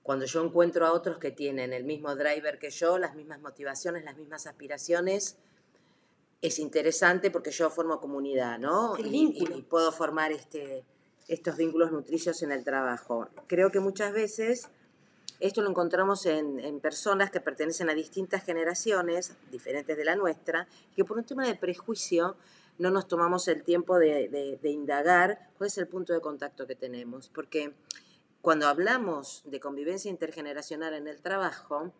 cuando 0.03 0.25
yo 0.25 0.43
encuentro 0.43 0.85
a 0.85 0.93
otros 0.93 1.17
que 1.19 1.31
tienen 1.31 1.73
el 1.73 1.83
mismo 1.83 2.15
driver 2.15 2.57
que 2.59 2.69
yo, 2.71 2.97
las 2.97 3.15
mismas 3.15 3.39
motivaciones, 3.41 4.03
las 4.03 4.17
mismas 4.17 4.47
aspiraciones, 4.47 5.37
es 6.41 6.57
interesante 6.57 7.29
porque 7.29 7.51
yo 7.51 7.69
formo 7.69 7.99
comunidad, 7.99 8.57
¿no? 8.57 8.95
El 8.95 9.07
Y- 9.07 9.09
vínculo. 9.11 9.55
Y, 9.55 9.59
y 9.59 9.61
puedo 9.61 9.91
formar 9.91 10.31
este, 10.31 10.83
estos 11.27 11.55
vínculos 11.55 11.91
nutricios 11.91 12.41
en 12.41 12.51
el 12.51 12.63
trabajo. 12.63 13.29
Creo 13.47 13.71
que 13.71 13.79
muchas 13.79 14.11
veces 14.13 14.67
Esto 15.39 15.63
lo 15.63 15.69
encontramos 15.71 16.27
en, 16.27 16.59
en 16.59 16.79
personas 16.79 17.31
que 17.31 17.39
pertenecen 17.41 17.89
a 17.89 17.95
distintas 17.95 18.43
generaciones, 18.43 19.33
diferentes 19.51 19.97
de 19.97 20.05
la 20.05 20.15
nuestra, 20.15 20.67
que 20.95 21.03
por 21.03 21.17
un 21.17 21.23
tema 21.23 21.47
de 21.47 21.55
prejuicio 21.55 22.35
no 22.77 22.91
nos 22.91 23.07
tomamos 23.07 23.47
el 23.47 23.63
tiempo 23.63 23.97
de, 23.97 24.29
de- 24.29 24.59
de 24.61 24.69
indagar 24.69 25.49
cuál 25.57 25.67
es 25.69 25.77
el 25.79 25.87
punto 25.87 26.13
de 26.13 26.21
contacto 26.21 26.67
que 26.67 26.75
tenemos. 26.75 27.29
Porque 27.29 27.73
cuando 28.41 28.67
hablamos 28.67 29.43
de 29.45 29.59
convivencia 29.59 30.09
intergeneracional 30.09 30.93
en 30.93 31.07
el 31.07 31.21
trabajo, 31.21 31.91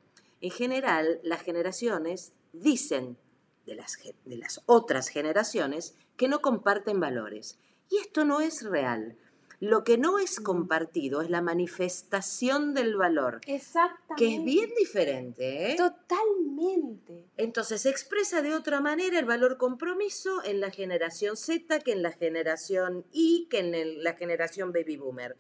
en 0.42 0.52
general 0.52 1.20
las 1.24 1.42
generaciones 1.42 2.34
dicen 2.54 3.18
de 3.66 3.76
las, 3.76 3.98
de 4.26 4.38
las 4.38 4.62
otras 4.66 5.08
generaciones 5.10 5.96
que 6.18 6.28
no 6.28 6.42
comparten 6.42 7.00
valores. 7.00 7.60
Y 7.90 7.98
esto 7.98 8.26
no 8.26 8.42
es 8.42 8.64
real. 8.64 9.18
Lo 9.60 9.84
que 9.84 10.00
no 10.00 10.18
es 10.18 10.40
compartido 10.40 11.22
es 11.22 11.30
la 11.30 11.42
manifestación 11.42 12.74
del 12.74 12.96
valor, 12.98 13.42
Exactamente. 13.46 14.16
que 14.18 14.36
es 14.36 14.44
bien 14.44 14.72
diferente. 14.76 15.74
¿eh? 15.74 15.76
Totalmente. 15.76 17.28
Entonces 17.38 17.82
se 17.82 17.90
expresa 17.90 18.42
de 18.42 18.56
otra 18.56 18.82
manera 18.82 19.20
el 19.20 19.26
valor 19.26 19.58
compromiso 19.58 20.44
en 20.44 20.60
la 20.62 20.72
generación 20.72 21.38
Z 21.38 21.80
que 21.82 21.92
en 21.92 22.02
la 22.02 22.12
generación 22.12 23.06
Y, 23.12 23.48
que 23.52 23.60
en 23.60 23.76
el- 23.76 24.04
la 24.04 24.14
generación 24.14 24.72
baby 24.72 24.98
boomer. 24.98 25.36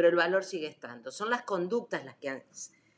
Pero 0.00 0.08
el 0.08 0.16
valor 0.16 0.44
sigue 0.44 0.66
estando. 0.66 1.12
Son 1.12 1.28
las 1.28 1.42
conductas 1.42 2.06
las 2.06 2.16
que 2.16 2.42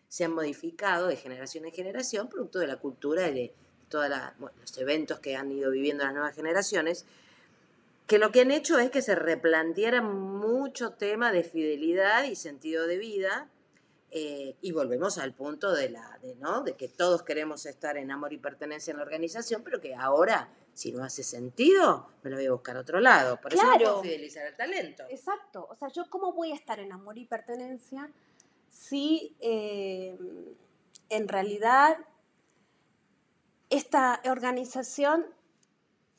se 0.06 0.24
han 0.24 0.32
modificado 0.32 1.08
de 1.08 1.16
generación 1.16 1.64
en 1.64 1.72
generación, 1.72 2.28
producto 2.28 2.60
de 2.60 2.68
la 2.68 2.76
cultura 2.76 3.28
y 3.28 3.34
de 3.34 3.54
todos 3.88 4.08
los 4.08 4.78
eventos 4.78 5.18
que 5.18 5.34
han 5.34 5.50
ido 5.50 5.72
viviendo 5.72 6.04
las 6.04 6.12
nuevas 6.12 6.36
generaciones, 6.36 7.04
que 8.06 8.20
lo 8.20 8.30
que 8.30 8.42
han 8.42 8.52
hecho 8.52 8.78
es 8.78 8.92
que 8.92 9.02
se 9.02 9.16
replanteara 9.16 10.00
mucho 10.00 10.92
tema 10.92 11.32
de 11.32 11.42
fidelidad 11.42 12.22
y 12.22 12.36
sentido 12.36 12.86
de 12.86 12.98
vida. 12.98 13.50
Eh, 14.14 14.56
y 14.60 14.72
volvemos 14.72 15.16
al 15.16 15.32
punto 15.32 15.72
de, 15.72 15.88
la, 15.88 16.18
de, 16.20 16.34
¿no? 16.34 16.62
de 16.62 16.74
que 16.74 16.86
todos 16.86 17.22
queremos 17.22 17.64
estar 17.64 17.96
en 17.96 18.10
amor 18.10 18.34
y 18.34 18.36
pertenencia 18.36 18.90
en 18.90 18.98
la 18.98 19.04
organización, 19.04 19.62
pero 19.64 19.80
que 19.80 19.94
ahora, 19.94 20.52
si 20.74 20.92
no 20.92 21.02
hace 21.02 21.22
sentido, 21.22 22.10
me 22.22 22.28
lo 22.28 22.36
voy 22.36 22.44
a 22.44 22.52
buscar 22.52 22.76
a 22.76 22.80
otro 22.80 23.00
lado. 23.00 23.40
Por 23.40 23.54
eso 23.54 23.64
no 23.64 23.78
puedo 23.78 24.02
fidelizar 24.02 24.46
el 24.46 24.54
talento. 24.54 25.04
Exacto. 25.08 25.66
O 25.70 25.74
sea, 25.76 25.88
yo 25.88 26.10
cómo 26.10 26.34
voy 26.34 26.52
a 26.52 26.54
estar 26.54 26.78
en 26.78 26.92
amor 26.92 27.16
y 27.16 27.24
pertenencia 27.24 28.12
si 28.68 29.34
eh, 29.40 30.18
en 31.08 31.28
realidad 31.28 31.96
esta 33.70 34.20
organización 34.26 35.24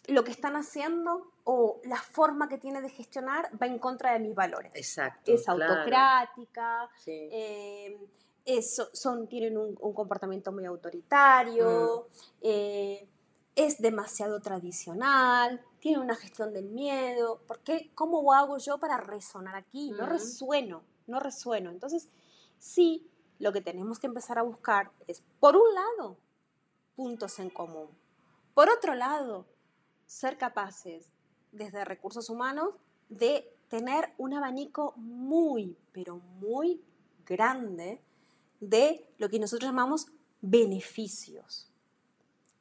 lo 0.08 0.24
que 0.24 0.32
están 0.32 0.56
haciendo 0.56 1.32
o 1.46 1.82
la 1.84 1.98
forma 1.98 2.48
que 2.48 2.58
tiene 2.58 2.82
de 2.82 2.90
gestionar 2.90 3.50
va 3.62 3.66
en 3.68 3.78
contra 3.80 4.14
de 4.14 4.20
mis 4.20 4.34
valores. 4.36 4.72
Exacto. 4.76 5.32
Es 5.32 5.44
claro. 5.44 5.64
autocrática, 5.74 6.90
Sí. 6.98 7.12
eh, 7.32 7.98
es- 8.46 8.82
son, 8.94 9.28
tienen 9.28 9.58
un, 9.58 9.78
un 9.80 9.94
comportamiento 9.94 10.52
muy 10.52 10.66
autoritario, 10.66 12.08
Mm. 12.10 12.38
eh, 12.42 13.08
es 13.56 13.78
demasiado 13.80 14.40
tradicional, 14.42 15.64
tiene 15.80 16.00
una 16.00 16.16
gestión 16.16 16.54
del 16.54 16.70
miedo. 16.70 17.42
¿Por 17.48 17.60
qué? 17.60 17.92
¿Cómo 17.94 18.34
hago 18.34 18.58
yo 18.58 18.78
para 18.80 18.98
resonar 18.98 19.56
aquí? 19.56 19.92
No 19.92 20.06
Mm. 20.06 20.10
resueno, 20.10 20.84
no 21.08 21.20
resueno. 21.20 21.70
Entonces, 21.70 22.10
sí, 22.58 23.08
lo 23.40 23.52
que 23.54 23.62
tenemos 23.62 24.00
que 24.00 24.08
empezar 24.08 24.40
a 24.40 24.44
buscar 24.44 24.92
es, 25.08 25.22
por 25.40 25.56
un 25.56 25.74
lado, 25.74 26.18
puntos 26.96 27.38
en 27.40 27.50
común. 27.50 27.90
Por 28.54 28.70
otro 28.70 28.96
lado, 28.96 29.46
ser 30.06 30.38
capaces, 30.38 31.12
desde 31.54 31.86
recursos 31.86 32.30
humanos, 32.30 32.76
de 33.10 33.50
tener 33.70 34.10
un 34.18 34.34
abanico 34.34 34.94
muy, 34.98 35.78
pero 35.92 36.18
muy 36.40 36.82
grande 37.26 38.02
de 38.60 39.06
lo 39.18 39.30
que 39.30 39.40
nosotros 39.40 39.70
llamamos 39.70 40.08
beneficios. 40.42 41.70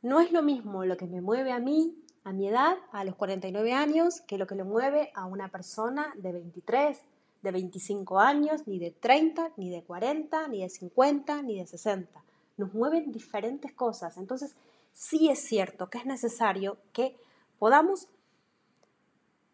No 0.03 0.21
es 0.21 0.33
lo 0.33 0.43
mismo 0.43 0.85
lo 0.85 0.97
que 0.97 1.07
me 1.07 1.21
mueve 1.21 1.53
a 1.53 1.59
mí, 1.59 1.97
a 2.25 2.33
mi 2.33 2.49
edad, 2.49 2.77
a 2.93 3.05
los 3.05 3.17
49 3.17 3.73
años, 3.73 4.21
que 4.23 4.39
lo 4.39 4.47
que 4.47 4.55
le 4.55 4.65
mueve 4.65 5.11
a 5.15 5.27
una 5.27 5.49
persona 5.49 6.13
de 6.17 6.33
23, 6.33 6.99
de 7.43 7.51
25 7.51 8.19
años, 8.19 8.67
ni 8.67 8.79
de 8.79 8.93
30, 8.93 9.53
ni 9.57 9.71
de 9.71 9.83
40, 9.83 10.49
ni 10.49 10.63
de 10.63 10.69
50, 10.69 11.43
ni 11.43 11.59
de 11.59 11.67
60. 11.67 12.23
Nos 12.57 12.73
mueven 12.73 13.11
diferentes 13.13 13.73
cosas. 13.73 14.17
Entonces, 14.17 14.55
sí 14.93 15.29
es 15.29 15.41
cierto 15.41 15.91
que 15.91 15.99
es 15.99 16.07
necesario 16.07 16.79
que 16.93 17.17
podamos 17.59 18.09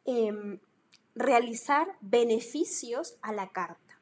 em, 0.09 0.59
realizar 1.15 1.87
beneficios 2.01 3.19
a 3.21 3.33
la 3.33 3.53
carta. 3.53 4.01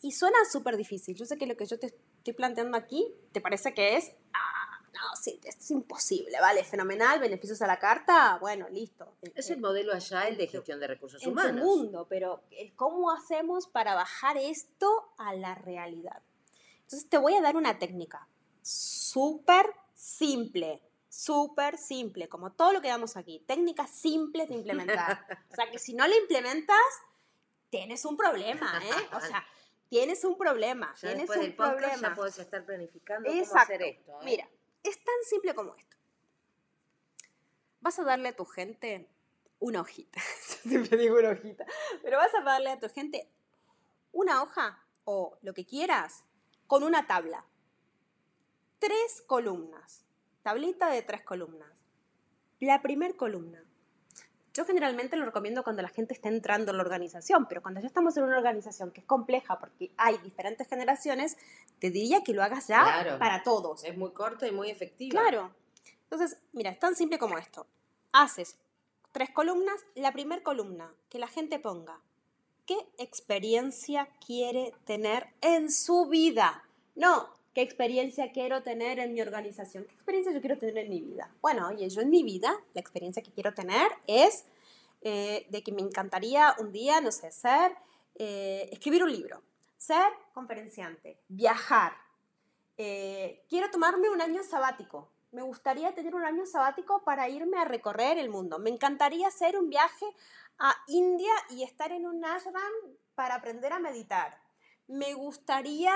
Y 0.00 0.12
suena 0.12 0.38
súper 0.50 0.76
difícil. 0.76 1.16
Yo 1.16 1.26
sé 1.26 1.36
que 1.38 1.46
lo 1.46 1.56
que 1.56 1.66
yo 1.66 1.78
te 1.78 1.86
estoy 2.18 2.34
planteando 2.34 2.76
aquí 2.76 3.12
te 3.32 3.40
parece 3.40 3.74
que 3.74 3.96
es, 3.96 4.12
ah, 4.32 4.80
no, 4.92 5.16
sí, 5.20 5.40
es 5.42 5.70
imposible, 5.72 6.38
vale, 6.40 6.62
fenomenal, 6.62 7.18
beneficios 7.18 7.60
a 7.62 7.66
la 7.66 7.80
carta, 7.80 8.38
bueno, 8.40 8.68
listo. 8.68 9.16
Es 9.34 9.50
el 9.50 9.60
modelo 9.60 9.92
allá, 9.92 10.28
el 10.28 10.36
de 10.36 10.46
gestión 10.46 10.78
de 10.78 10.86
recursos 10.86 11.20
en 11.20 11.30
humanos. 11.30 11.64
mundo, 11.64 12.06
pero 12.08 12.42
el 12.52 12.72
¿cómo 12.76 13.10
hacemos 13.10 13.66
para 13.66 13.96
bajar 13.96 14.36
esto 14.36 15.12
a 15.18 15.34
la 15.34 15.56
realidad? 15.56 16.22
Entonces 16.82 17.08
te 17.08 17.18
voy 17.18 17.34
a 17.34 17.40
dar 17.40 17.56
una 17.56 17.80
técnica 17.80 18.28
súper 18.62 19.66
simple, 19.94 20.80
súper 21.12 21.76
simple, 21.76 22.26
como 22.30 22.52
todo 22.52 22.72
lo 22.72 22.80
que 22.80 22.88
damos 22.88 23.18
aquí, 23.18 23.44
técnicas 23.46 23.90
simples 23.90 24.48
de 24.48 24.54
implementar. 24.54 25.26
O 25.52 25.54
sea 25.54 25.70
que 25.70 25.78
si 25.78 25.92
no 25.92 26.06
la 26.06 26.16
implementas, 26.16 26.78
tienes 27.68 28.06
un 28.06 28.16
problema, 28.16 28.80
¿eh? 28.82 29.08
O 29.14 29.20
sea, 29.20 29.46
tienes 29.90 30.24
un 30.24 30.38
problema, 30.38 30.94
Ya 30.94 31.08
tienes 31.08 31.28
después 31.28 31.38
un 31.38 31.44
del 31.44 31.54
problema. 31.54 32.08
ya 32.08 32.14
podés 32.14 32.38
estar 32.38 32.64
planificando 32.64 33.28
cómo 33.28 33.38
Exacto. 33.38 33.74
hacer 33.74 33.82
esto. 33.82 34.12
¿eh? 34.12 34.24
Mira, 34.24 34.48
es 34.82 35.04
tan 35.04 35.14
simple 35.28 35.54
como 35.54 35.74
esto. 35.74 35.96
Vas 37.82 37.98
a 37.98 38.04
darle 38.04 38.30
a 38.30 38.36
tu 38.36 38.46
gente 38.46 39.06
una 39.58 39.82
hojita. 39.82 40.18
Yo 40.64 40.70
siempre 40.70 40.96
digo 40.96 41.18
una 41.18 41.30
hojita. 41.30 41.66
Pero 42.02 42.16
vas 42.16 42.34
a 42.34 42.40
darle 42.40 42.70
a 42.70 42.80
tu 42.80 42.88
gente 42.88 43.28
una 44.12 44.42
hoja 44.42 44.82
o 45.04 45.36
lo 45.42 45.52
que 45.52 45.66
quieras 45.66 46.24
con 46.66 46.82
una 46.84 47.06
tabla. 47.06 47.44
Tres 48.78 49.22
columnas. 49.26 50.06
Tablita 50.42 50.88
de 50.90 51.02
tres 51.02 51.22
columnas. 51.22 51.68
La 52.60 52.82
primer 52.82 53.16
columna. 53.16 53.62
Yo 54.54 54.64
generalmente 54.66 55.16
lo 55.16 55.24
recomiendo 55.24 55.64
cuando 55.64 55.80
la 55.82 55.88
gente 55.88 56.12
está 56.12 56.28
entrando 56.28 56.72
en 56.72 56.76
la 56.76 56.82
organización, 56.82 57.46
pero 57.48 57.62
cuando 57.62 57.80
ya 57.80 57.86
estamos 57.86 58.16
en 58.18 58.24
una 58.24 58.36
organización 58.36 58.90
que 58.90 59.00
es 59.00 59.06
compleja 59.06 59.58
porque 59.58 59.92
hay 59.96 60.18
diferentes 60.18 60.68
generaciones, 60.68 61.38
te 61.78 61.90
diría 61.90 62.22
que 62.22 62.34
lo 62.34 62.42
hagas 62.42 62.68
ya 62.68 62.82
Claro. 62.82 63.18
para 63.18 63.42
todos. 63.42 63.82
Es 63.84 63.96
muy 63.96 64.10
corta 64.10 64.46
y 64.46 64.52
muy 64.52 64.70
efectiva. 64.70 65.20
Claro. 65.20 65.54
Entonces, 66.04 66.38
mira, 66.52 66.70
es 66.70 66.78
tan 66.78 66.94
simple 66.94 67.18
como 67.18 67.38
esto. 67.38 67.66
Haces 68.12 68.58
tres 69.12 69.30
columnas. 69.30 69.76
La 69.94 70.12
primera 70.12 70.42
columna, 70.42 70.92
que 71.08 71.18
la 71.18 71.28
gente 71.28 71.58
ponga. 71.58 72.00
¿Qué 72.66 72.76
experiencia 72.98 74.08
quiere 74.24 74.74
tener 74.84 75.28
en 75.40 75.70
su 75.72 76.06
vida? 76.08 76.62
No, 76.94 77.30
¿qué 77.54 77.62
experiencia 77.62 78.32
quiero 78.32 78.62
tener 78.62 78.98
en 78.98 79.12
mi 79.12 79.20
organización? 79.20 79.84
¿Qué 79.84 79.94
experiencia 79.94 80.32
yo 80.32 80.40
quiero 80.40 80.58
tener 80.58 80.78
en 80.78 80.90
mi 80.90 81.00
vida? 81.00 81.34
Bueno, 81.40 81.68
oye, 81.68 81.88
yo 81.88 82.00
en 82.00 82.10
mi 82.10 82.22
vida, 82.22 82.52
la 82.74 82.80
experiencia 82.80 83.22
que 83.22 83.32
quiero 83.32 83.54
tener 83.54 83.90
es 84.06 84.46
eh, 85.02 85.46
de 85.50 85.62
que 85.62 85.72
me 85.72 85.82
encantaría 85.82 86.54
un 86.58 86.72
día, 86.72 87.00
no 87.00 87.12
sé, 87.12 87.30
ser, 87.30 87.76
eh, 88.14 88.68
escribir 88.72 89.02
un 89.02 89.12
libro, 89.12 89.42
ser 89.76 90.12
conferenciante, 90.32 91.18
viajar, 91.28 91.92
eh, 92.76 93.44
quiero 93.48 93.70
tomarme 93.70 94.10
un 94.10 94.20
año 94.20 94.42
sabático. 94.42 95.10
Me 95.30 95.42
gustaría 95.42 95.94
tener 95.94 96.14
un 96.14 96.24
año 96.24 96.44
sabático 96.46 97.02
para 97.04 97.28
irme 97.28 97.58
a 97.58 97.64
recorrer 97.64 98.18
el 98.18 98.28
mundo. 98.28 98.58
Me 98.58 98.70
encantaría 98.70 99.28
hacer 99.28 99.56
un 99.56 99.70
viaje 99.70 100.06
a 100.58 100.74
India 100.88 101.32
y 101.50 101.62
estar 101.62 101.92
en 101.92 102.06
un 102.06 102.24
ashram 102.24 102.72
para 103.14 103.36
aprender 103.36 103.72
a 103.72 103.78
meditar. 103.78 104.40
Me 104.88 105.14
gustaría 105.14 105.94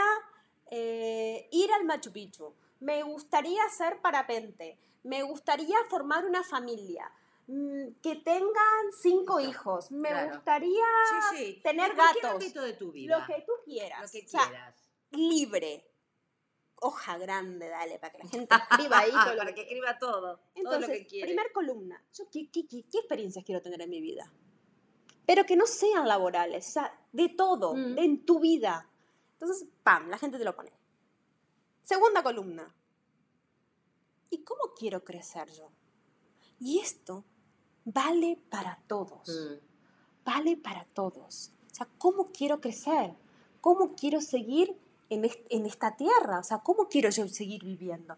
eh, 0.71 1.49
ir 1.53 1.73
al 1.73 1.85
Machu 1.85 2.13
Picchu. 2.13 2.55
Me 2.81 3.03
gustaría 3.03 3.63
hacer 3.65 4.01
parapente. 4.01 4.79
Me 5.05 5.23
gustaría 5.23 5.77
formar 5.89 6.25
una 6.25 6.43
familia. 6.43 7.11
Mm, 7.47 7.93
Que 8.03 8.17
tengan 8.17 8.93
cinco 9.01 9.39
hijos. 9.41 9.91
Me 9.93 10.09
Claro. 10.09 10.35
gustaría 10.35 10.85
Sí, 11.31 11.37
sí. 11.37 11.61
tener 11.63 11.95
gatos. 11.95 12.25
ámbito 12.25 12.63
de 12.63 12.73
tu 12.73 12.91
vida. 12.93 13.19
Lo 13.19 13.27
que 13.27 13.43
tú 13.43 13.53
quieras. 13.65 14.03
Lo 14.03 14.11
que 14.21 14.27
O 14.27 14.29
sea, 14.29 14.47
quieras. 14.49 14.75
libre. 15.13 15.87
Hoja 16.79 17.17
grande, 17.17 17.69
dale, 17.71 17.99
para 17.99 18.13
que 18.13 18.19
la 18.19 18.29
gente 18.29 18.55
escriba 18.55 18.99
ahí 18.99 19.11
todo 19.11 19.37
Para 19.39 19.55
que 19.55 19.63
escriba 19.63 19.99
todo. 19.99 20.21
todo 20.21 20.35
lo 20.37 20.41
Entonces, 20.57 20.91
que 20.99 21.07
quiere. 21.07 21.27
primer 21.29 21.53
columna. 21.53 22.05
Yo, 22.13 22.25
¿qué, 22.31 22.51
qué, 22.51 22.67
qué- 22.67 22.85
qué 22.91 22.99
experiencias 22.99 23.45
quiero 23.45 23.63
tener 23.63 23.81
en 23.81 23.89
mi 23.91 24.01
vida? 24.03 24.31
Pero 25.25 25.45
que 25.47 25.57
no 25.57 25.67
sean 25.67 26.07
laborales, 26.07 26.69
o 26.69 26.71
sea, 26.73 27.01
de 27.13 27.31
todo, 27.31 27.75
Mm. 27.75 27.99
en 27.99 28.27
tu 28.27 28.41
vida. 28.41 28.91
Entonces, 29.39 29.67
pam, 29.83 30.09
la 30.09 30.19
gente 30.19 30.39
te 30.39 30.45
lo 30.45 30.55
pone. 30.57 30.73
Segunda 31.83 32.23
columna. 32.23 32.75
¿Y 34.31 34.39
cómo 34.43 34.75
quiero 34.77 35.05
crecer 35.05 35.51
yo? 35.53 35.69
Y 36.59 36.79
esto 36.81 37.25
vale 37.85 38.39
para 38.51 38.81
todos 38.87 39.29
Mm. 39.29 39.65
vale 40.25 40.57
para 40.57 40.85
todos. 40.87 41.53
O 41.71 41.75
sea, 41.75 41.89
¿cómo 41.99 42.33
quiero 42.33 42.61
crecer? 42.61 43.15
¿Cómo 43.61 43.95
quiero 43.95 44.21
seguir 44.21 44.77
en, 45.11 45.25
est- 45.25 45.47
en 45.51 45.67
esta 45.67 45.97
tierra? 45.97 46.41
O 46.41 46.43
sea, 46.43 46.59
¿cómo 46.59 46.89
quiero 46.89 47.11
yo 47.11 47.29
seguir 47.29 47.63
viviendo? 47.63 48.17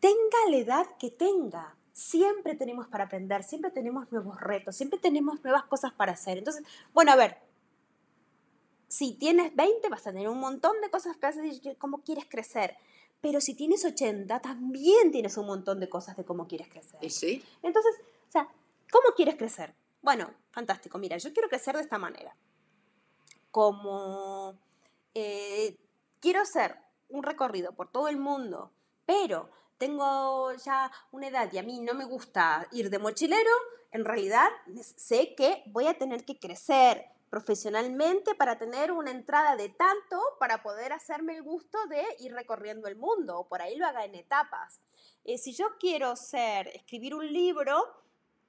Tenga 0.00 0.50
la 0.50 0.56
edad 0.56 0.86
que 0.98 1.10
tenga. 1.10 1.76
Siempre 1.92 2.54
tenemos 2.54 2.86
para 2.88 3.04
aprender, 3.04 3.44
siempre 3.44 3.70
tenemos 3.70 4.10
nuevos 4.12 4.40
retos, 4.40 4.76
siempre 4.76 4.98
tenemos 4.98 5.42
nuevas 5.44 5.64
cosas 5.64 5.92
para 5.92 6.12
hacer. 6.12 6.38
Entonces, 6.38 6.64
bueno, 6.92 7.12
a 7.12 7.16
ver, 7.16 7.38
si 8.92 9.14
tienes 9.14 9.56
20 9.56 9.88
vas 9.88 10.06
a 10.06 10.12
tener 10.12 10.28
un 10.28 10.38
montón 10.38 10.78
de 10.82 10.90
cosas 10.90 11.16
para 11.16 11.30
hacer 11.30 11.78
cómo 11.78 12.02
quieres 12.02 12.26
crecer. 12.26 12.76
Pero 13.22 13.40
si 13.40 13.54
tienes 13.54 13.86
80, 13.86 14.38
también 14.40 15.10
tienes 15.10 15.38
un 15.38 15.46
montón 15.46 15.80
de 15.80 15.88
cosas 15.88 16.14
de 16.14 16.26
cómo 16.26 16.46
quieres 16.46 16.68
crecer. 16.68 17.00
¿Y 17.00 17.08
sí? 17.08 17.42
Entonces, 17.62 17.94
o 18.28 18.30
sea, 18.30 18.46
¿cómo 18.90 19.14
quieres 19.16 19.36
crecer? 19.36 19.72
Bueno, 20.02 20.30
fantástico. 20.50 20.98
Mira, 20.98 21.16
yo 21.16 21.32
quiero 21.32 21.48
crecer 21.48 21.74
de 21.74 21.80
esta 21.80 21.96
manera. 21.96 22.36
Como 23.50 24.58
eh, 25.14 25.74
quiero 26.20 26.42
hacer 26.42 26.76
un 27.08 27.22
recorrido 27.22 27.72
por 27.72 27.90
todo 27.90 28.08
el 28.08 28.18
mundo, 28.18 28.72
pero 29.06 29.48
tengo 29.78 30.52
ya 30.52 30.92
una 31.12 31.28
edad 31.28 31.50
y 31.50 31.56
a 31.56 31.62
mí 31.62 31.80
no 31.80 31.94
me 31.94 32.04
gusta 32.04 32.68
ir 32.72 32.90
de 32.90 32.98
mochilero, 32.98 33.52
en 33.90 34.04
realidad 34.04 34.50
sé 34.96 35.34
que 35.34 35.62
voy 35.68 35.86
a 35.86 35.96
tener 35.96 36.26
que 36.26 36.38
crecer 36.38 37.06
profesionalmente 37.32 38.34
para 38.34 38.58
tener 38.58 38.92
una 38.92 39.10
entrada 39.10 39.56
de 39.56 39.70
tanto 39.70 40.20
para 40.38 40.62
poder 40.62 40.92
hacerme 40.92 41.34
el 41.34 41.42
gusto 41.42 41.78
de 41.86 42.04
ir 42.18 42.34
recorriendo 42.34 42.88
el 42.88 42.96
mundo, 42.96 43.38
o 43.38 43.48
por 43.48 43.62
ahí 43.62 43.74
lo 43.76 43.86
haga 43.86 44.04
en 44.04 44.14
etapas. 44.14 44.82
Eh, 45.24 45.38
si 45.38 45.54
yo 45.54 45.78
quiero 45.80 46.14
ser, 46.14 46.68
escribir 46.68 47.14
un 47.14 47.26
libro, 47.32 47.74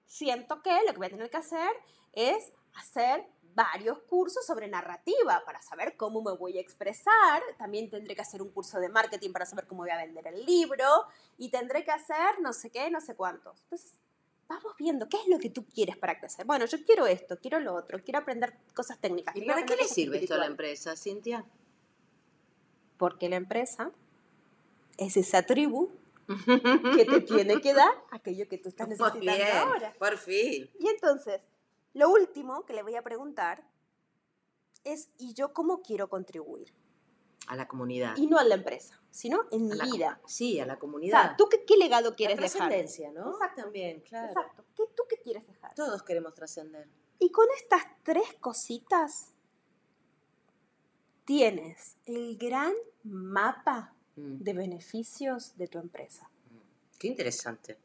siento 0.05 0.61
que 0.61 0.77
lo 0.85 0.91
que 0.91 0.97
voy 0.97 1.07
a 1.07 1.11
tener 1.11 1.29
que 1.29 1.37
hacer 1.37 1.71
es 2.11 2.51
hacer 2.75 3.25
varios 3.55 3.99
cursos 3.99 4.45
sobre 4.45 4.67
narrativa 4.67 5.41
para 5.45 5.61
saber 5.61 5.95
cómo 5.95 6.21
me 6.21 6.35
voy 6.35 6.57
a 6.57 6.61
expresar. 6.61 7.41
También 7.57 7.89
tendré 7.89 8.15
que 8.15 8.21
hacer 8.21 8.41
un 8.41 8.51
curso 8.51 8.81
de 8.81 8.89
marketing 8.89 9.31
para 9.31 9.45
saber 9.45 9.65
cómo 9.65 9.83
voy 9.83 9.91
a 9.91 9.97
vender 9.97 10.27
el 10.27 10.45
libro. 10.45 11.05
Y 11.37 11.51
tendré 11.51 11.85
que 11.85 11.91
hacer 11.91 12.41
no 12.41 12.51
sé 12.51 12.69
qué, 12.69 12.91
no 12.91 12.99
sé 12.99 13.15
cuántos. 13.15 13.61
Entonces, 13.61 13.93
vamos 14.47 14.73
viendo 14.77 15.07
qué 15.09 15.17
es 15.17 15.27
lo 15.27 15.39
que 15.39 15.49
tú 15.49 15.65
quieres 15.65 15.97
para 15.97 16.19
crecer. 16.19 16.45
Bueno, 16.45 16.65
yo 16.65 16.77
quiero 16.85 17.07
esto, 17.07 17.37
quiero 17.39 17.59
lo 17.59 17.73
otro, 17.73 17.99
quiero 18.03 18.19
aprender 18.19 18.53
cosas 18.73 18.99
técnicas. 18.99 19.35
¿Y 19.35 19.45
para 19.45 19.65
qué 19.65 19.75
le 19.75 19.85
sirve 19.85 20.19
esto 20.19 20.35
a 20.35 20.37
la 20.37 20.45
empresa, 20.45 20.95
Cintia? 20.95 21.45
Porque 22.97 23.29
la 23.29 23.37
empresa 23.37 23.91
es 24.97 25.17
esa 25.17 25.43
tribu 25.43 25.91
que 26.95 27.05
te 27.05 27.21
tiene 27.21 27.59
que 27.61 27.73
dar 27.73 27.93
aquello 28.11 28.47
que 28.47 28.57
tú 28.57 28.69
estás 28.69 28.87
necesitando 28.87 29.19
bien, 29.19 29.57
ahora. 29.57 29.93
por 29.97 30.17
fin. 30.17 30.69
Y 30.79 30.87
entonces, 30.87 31.41
lo 31.93 32.09
último 32.09 32.65
que 32.65 32.73
le 32.73 32.83
voy 32.83 32.95
a 32.95 33.01
preguntar 33.01 33.63
es, 34.83 35.09
¿y 35.17 35.33
yo 35.33 35.53
cómo 35.53 35.81
quiero 35.81 36.09
contribuir? 36.09 36.73
A 37.47 37.55
la 37.55 37.67
comunidad. 37.67 38.15
Y 38.17 38.27
no 38.27 38.37
a 38.37 38.43
la 38.43 38.55
empresa, 38.55 38.99
sino 39.11 39.41
en 39.51 39.67
mi 39.67 39.75
la 39.75 39.85
vida. 39.85 40.21
Sí, 40.25 40.59
a 40.59 40.65
la 40.65 40.75
O 40.75 40.79
comunidad. 40.79 41.21
sea, 41.21 41.35
¿tú 41.37 41.47
qué, 41.49 41.65
qué 41.65 41.75
legado 41.77 42.11
La 42.11 42.15
quieres 42.15 42.37
dejar? 42.37 42.51
trascendencia, 42.69 43.11
¿no? 43.11 43.31
Exacto. 43.33 43.63
También, 43.63 43.99
claro. 44.01 44.27
Exacto. 44.29 44.63
¿Qué, 44.75 44.83
¿Tú 44.95 45.03
qué 45.09 45.17
quieres 45.17 45.45
dejar? 45.47 45.73
Todos 45.75 46.03
queremos 46.03 46.33
trascender. 46.33 46.87
Y 47.19 47.31
con 47.31 47.45
estas 47.57 47.83
tres 48.03 48.33
cositas 48.39 49.33
tienes 51.25 51.97
el 52.05 52.37
gran 52.37 52.73
mapa 53.03 53.93
Mm, 54.15 54.43
de 54.43 54.53
beneficios 54.53 55.57
de 55.57 55.67
tu 55.67 55.79
empresa. 55.79 56.29
Qué 56.99 57.07
interesante. 57.07 57.79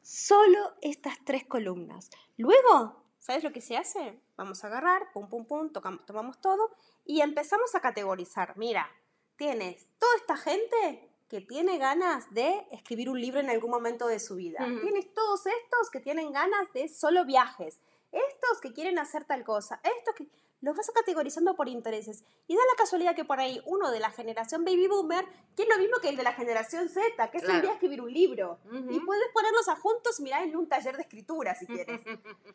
Solo 0.00 0.72
estas 0.80 1.22
tres 1.26 1.44
columnas. 1.44 2.08
Luego, 2.38 3.02
¿sabes 3.18 3.44
lo 3.44 3.52
que 3.52 3.60
se 3.60 3.76
hace? 3.76 4.18
Vamos 4.38 4.64
a 4.64 4.68
agarrar, 4.68 5.12
pum, 5.12 5.28
pum, 5.28 5.44
pum, 5.44 5.70
tocam- 5.70 6.02
tomamos 6.06 6.40
todo 6.40 6.70
y 7.04 7.20
empezamos 7.20 7.74
a 7.74 7.80
categorizar. 7.82 8.56
Mira, 8.56 8.88
tienes 9.36 9.86
toda 9.98 10.16
esta 10.16 10.36
gente 10.36 11.08
que 11.28 11.40
tiene 11.40 11.78
ganas 11.78 12.32
de 12.32 12.66
escribir 12.70 13.08
un 13.08 13.20
libro 13.20 13.40
en 13.40 13.50
algún 13.50 13.70
momento 13.70 14.06
de 14.06 14.20
su 14.20 14.36
vida. 14.36 14.64
Ujú. 14.64 14.80
Tienes 14.82 15.12
todos 15.14 15.46
estos 15.46 15.90
que 15.90 16.00
tienen 16.00 16.32
ganas 16.32 16.72
de 16.72 16.88
solo 16.88 17.24
viajes. 17.24 17.78
Estos 18.12 18.60
que 18.60 18.72
quieren 18.72 18.98
hacer 18.98 19.24
tal 19.24 19.44
cosa. 19.44 19.80
Estos 19.98 20.14
que... 20.14 20.26
Los 20.60 20.74
vas 20.78 20.90
categorizando 20.92 21.54
por 21.56 21.68
intereses. 21.68 22.24
Y 22.46 22.54
da 22.56 22.62
la 22.72 22.76
casualidad 22.78 23.14
que 23.14 23.26
por 23.26 23.38
ahí 23.38 23.60
uno 23.66 23.90
de 23.90 24.00
la 24.00 24.10
generación 24.10 24.64
Baby 24.64 24.86
Boomer 24.88 25.26
quiere 25.54 25.70
lo 25.74 25.78
mismo 25.78 25.98
que 26.00 26.08
el 26.08 26.16
de 26.16 26.22
la 26.22 26.32
generación 26.32 26.88
Z, 26.88 27.30
que 27.30 27.36
es 27.36 27.42
el 27.42 27.48
Claro. 27.50 27.60
día 27.60 27.70
de 27.72 27.74
escribir 27.74 28.00
un 28.00 28.10
libro. 28.10 28.58
Ujú. 28.64 28.90
Y 28.92 29.00
puedes 29.00 29.28
ponerlos 29.34 29.68
a 29.68 29.76
juntos 29.76 30.18
y 30.20 30.22
mirar 30.22 30.42
en 30.44 30.56
un 30.56 30.66
taller 30.66 30.96
de 30.96 31.02
escritura 31.02 31.54
si 31.54 31.66
quieres. 31.66 32.00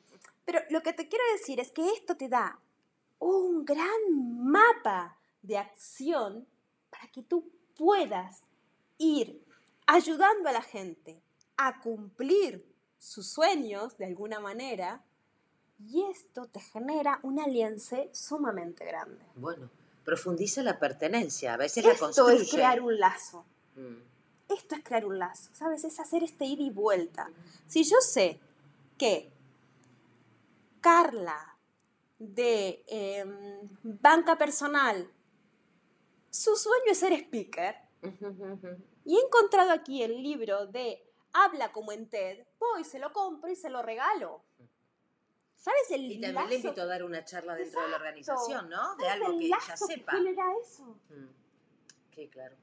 Pero 0.46 0.60
lo 0.72 0.82
que 0.82 0.94
te 0.94 1.08
quiero 1.08 1.24
decir 1.34 1.60
es 1.60 1.70
que 1.72 1.88
esto 1.90 2.18
te 2.18 2.30
da 2.30 2.58
un 3.20 3.64
gran 3.64 3.88
mapa 4.44 5.16
de 5.44 5.60
acción 5.60 6.48
para 6.90 7.08
que 7.08 7.24
tú 7.24 7.50
puedas 7.76 8.44
ir 8.98 9.44
ayudando 9.88 10.50
a 10.50 10.52
la 10.52 10.62
gente 10.62 11.22
a 11.58 11.80
cumplir 11.82 12.66
sus 12.98 13.28
sueños 13.28 13.98
de 13.98 14.06
alguna 14.06 14.40
manera 14.40 15.04
y 15.80 16.04
esto 16.04 16.46
te 16.48 16.60
genera 16.60 17.20
un 17.24 17.40
aliance 17.40 18.10
sumamente 18.14 18.86
grande. 18.86 19.26
Bueno, 19.36 19.70
profundiza 20.04 20.62
la 20.62 20.78
pertenencia. 20.78 21.54
A 21.54 21.58
veces 21.58 21.86
la 21.86 21.92
Esto 21.92 22.06
construye. 22.06 22.42
es 22.42 22.52
crear 22.52 22.82
un 22.82 23.00
lazo. 23.00 23.46
Mm. 23.76 24.54
Esto 24.54 24.76
es 24.76 24.84
crear 24.84 25.06
un 25.06 25.20
lazo, 25.20 25.50
¿sabes? 25.54 25.84
Es 25.84 26.00
hacer 26.00 26.24
este 26.24 26.46
ida 26.46 26.64
y 26.64 26.72
vuelta. 26.72 27.30
Si 27.68 27.84
yo 27.84 27.98
sé 28.02 28.40
que 28.98 29.32
Carla 30.82 31.58
de 32.18 32.84
em, 32.88 33.70
banca 33.84 34.38
personal, 34.38 35.10
su 36.30 36.56
sueño 36.56 36.92
es 36.92 37.00
ser 37.00 37.14
speaker, 37.14 37.76
y 39.06 39.18
he 39.18 39.20
encontrado 39.20 39.72
aquí 39.72 40.04
el 40.04 40.22
libro 40.22 40.68
de 40.68 41.06
Habla 41.34 41.72
como 41.72 41.92
en 41.92 42.10
TED, 42.10 42.46
voy, 42.60 42.84
se 42.84 43.00
lo 43.00 43.12
compro 43.14 43.50
y 43.52 43.56
se 43.56 43.70
lo 43.70 43.82
regalo. 43.82 44.44
¿Sabes 45.56 45.92
el 45.92 46.10
Y 46.12 46.22
también 46.22 46.50
le 46.50 46.56
invito 46.56 46.82
a 46.82 46.86
dar 46.86 47.04
una 47.04 47.26
charla 47.26 47.54
dentro 47.54 47.82
de 47.82 47.90
la 47.90 47.98
organización, 47.98 48.70
¿no? 48.70 48.96
De 48.96 49.04
¿Sabes 49.04 49.22
algo 49.22 49.34
el 49.34 49.40
que 49.40 49.46
ella 49.46 49.60
sepa. 49.76 50.12
genera 50.14 50.44
eso? 50.62 50.84
Mm. 51.10 51.28
Sí, 52.16 52.28
claro. 52.30 52.56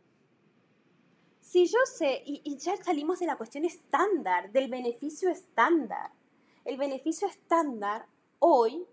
Si 1.40 1.66
yo 1.66 1.78
sé, 1.84 2.22
y, 2.24 2.40
y 2.44 2.56
ya 2.56 2.76
salimos 2.82 3.20
de 3.20 3.26
la 3.26 3.36
cuestión 3.36 3.64
estándar, 3.64 4.50
del 4.50 4.68
beneficio 4.68 5.30
estándar. 5.30 6.10
El 6.64 6.78
beneficio 6.78 7.28
estándar 7.28 8.06
hoy 8.38 8.86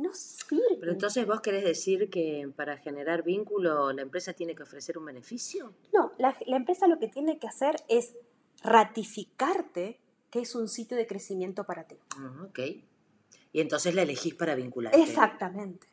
no 0.00 0.12
sirve. 0.12 0.78
Pero 0.80 0.92
entonces 0.92 1.26
vos 1.26 1.40
querés 1.40 1.64
decir 1.64 2.10
que 2.10 2.50
para 2.56 2.76
generar 2.78 3.22
vínculo 3.22 3.92
la 3.92 4.02
empresa 4.02 4.32
tiene 4.32 4.54
que 4.54 4.62
ofrecer 4.62 4.98
un 4.98 5.04
beneficio. 5.04 5.72
No, 5.92 6.12
la, 6.18 6.36
la 6.46 6.56
empresa 6.56 6.86
lo 6.86 6.98
que 6.98 7.08
tiene 7.08 7.38
que 7.38 7.46
hacer 7.46 7.76
es 7.88 8.14
ratificarte 8.62 10.00
que 10.30 10.40
es 10.40 10.54
un 10.54 10.68
sitio 10.68 10.96
de 10.96 11.06
crecimiento 11.06 11.64
para 11.64 11.84
ti. 11.84 11.96
Ah, 12.16 12.46
ok. 12.48 12.58
Y 13.52 13.60
entonces 13.60 13.94
la 13.94 14.02
elegís 14.02 14.34
para 14.34 14.54
vincularte. 14.54 15.00
Exactamente. 15.00 15.88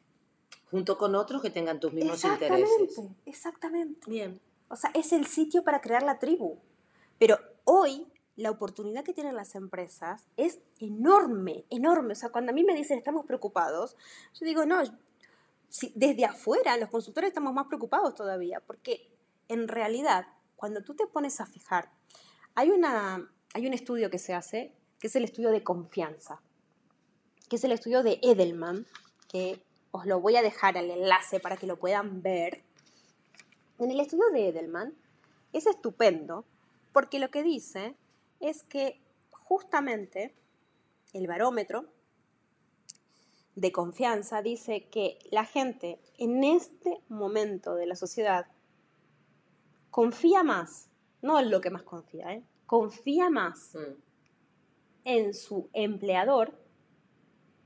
Junto 0.69 0.97
con 0.97 1.15
otros 1.15 1.41
que 1.41 1.49
tengan 1.49 1.79
tus 1.79 1.93
mismos 1.93 2.15
Exactamente, 2.15 2.69
intereses. 2.69 3.05
exactamente. 3.25 4.09
Bien. 4.09 4.39
O 4.69 4.75
sea, 4.75 4.91
es 4.93 5.13
el 5.13 5.25
sitio 5.25 5.63
para 5.63 5.81
crear 5.81 6.03
la 6.03 6.19
tribu. 6.19 6.59
Pero 7.17 7.39
hoy 7.63 8.05
la 8.37 8.51
oportunidad 8.51 9.03
que 9.03 9.13
tienen 9.13 9.35
las 9.35 9.55
empresas 9.55 10.27
es 10.37 10.59
enorme, 10.79 11.65
enorme. 11.71 12.13
O 12.13 12.15
sea, 12.15 12.29
cuando 12.29 12.51
a 12.51 12.55
mí 12.55 12.63
me 12.63 12.75
dicen 12.75 12.97
estamos 12.97 13.25
preocupados, 13.25 13.97
yo 14.39 14.45
digo, 14.45 14.65
no, 14.65 14.83
si 15.69 15.91
desde 15.95 16.23
afuera 16.23 16.77
los 16.77 16.89
consultores 16.89 17.29
estamos 17.29 17.53
más 17.53 17.65
preocupados 17.65 18.13
todavía, 18.13 18.59
porque 18.59 19.11
en 19.47 19.67
realidad, 19.67 20.27
cuando 20.55 20.83
tú 20.83 20.93
te 20.93 21.07
pones 21.07 21.41
a 21.41 21.47
fijar, 21.47 21.89
hay, 22.53 22.69
una, 22.69 23.27
hay 23.55 23.67
un 23.67 23.73
estudio 23.73 24.11
que 24.11 24.19
se 24.19 24.35
hace, 24.35 24.71
que 24.99 25.07
es 25.07 25.15
el 25.15 25.23
estudio 25.23 25.49
de 25.49 25.63
confianza, 25.63 26.39
que 27.49 27.55
es 27.55 27.63
el 27.63 27.71
estudio 27.71 28.03
de 28.03 28.19
Edelman, 28.21 28.85
que 29.27 29.63
os 29.91 30.05
lo 30.05 30.19
voy 30.19 30.35
a 30.35 30.43
dejar 30.43 30.77
el 30.77 30.91
enlace 30.91 31.39
para 31.39 31.57
que 31.57 31.65
lo 31.65 31.77
puedan 31.77 32.21
ver. 32.21 32.61
En 33.79 33.89
el 33.89 33.99
estudio 33.99 34.29
de 34.31 34.49
Edelman 34.49 34.93
es 35.53 35.65
estupendo 35.65 36.45
porque 36.93 37.19
lo 37.19 37.29
que 37.29 37.41
dice 37.41 37.95
es 38.39 38.63
que 38.63 39.01
justamente 39.31 40.35
el 41.13 41.27
barómetro 41.27 41.85
de 43.55 43.71
confianza 43.71 44.41
dice 44.41 44.87
que 44.89 45.17
la 45.31 45.45
gente 45.45 45.99
en 46.17 46.43
este 46.43 47.01
momento 47.09 47.75
de 47.75 47.87
la 47.87 47.95
sociedad 47.95 48.45
confía 49.89 50.43
más, 50.43 50.89
no 51.21 51.39
en 51.39 51.49
lo 51.49 51.59
que 51.61 51.71
más 51.71 51.83
confía, 51.83 52.33
¿eh? 52.33 52.43
confía 52.65 53.29
más 53.29 53.73
Mm. 53.73 54.01
en 55.05 55.33
su 55.33 55.69
empleador 55.73 56.53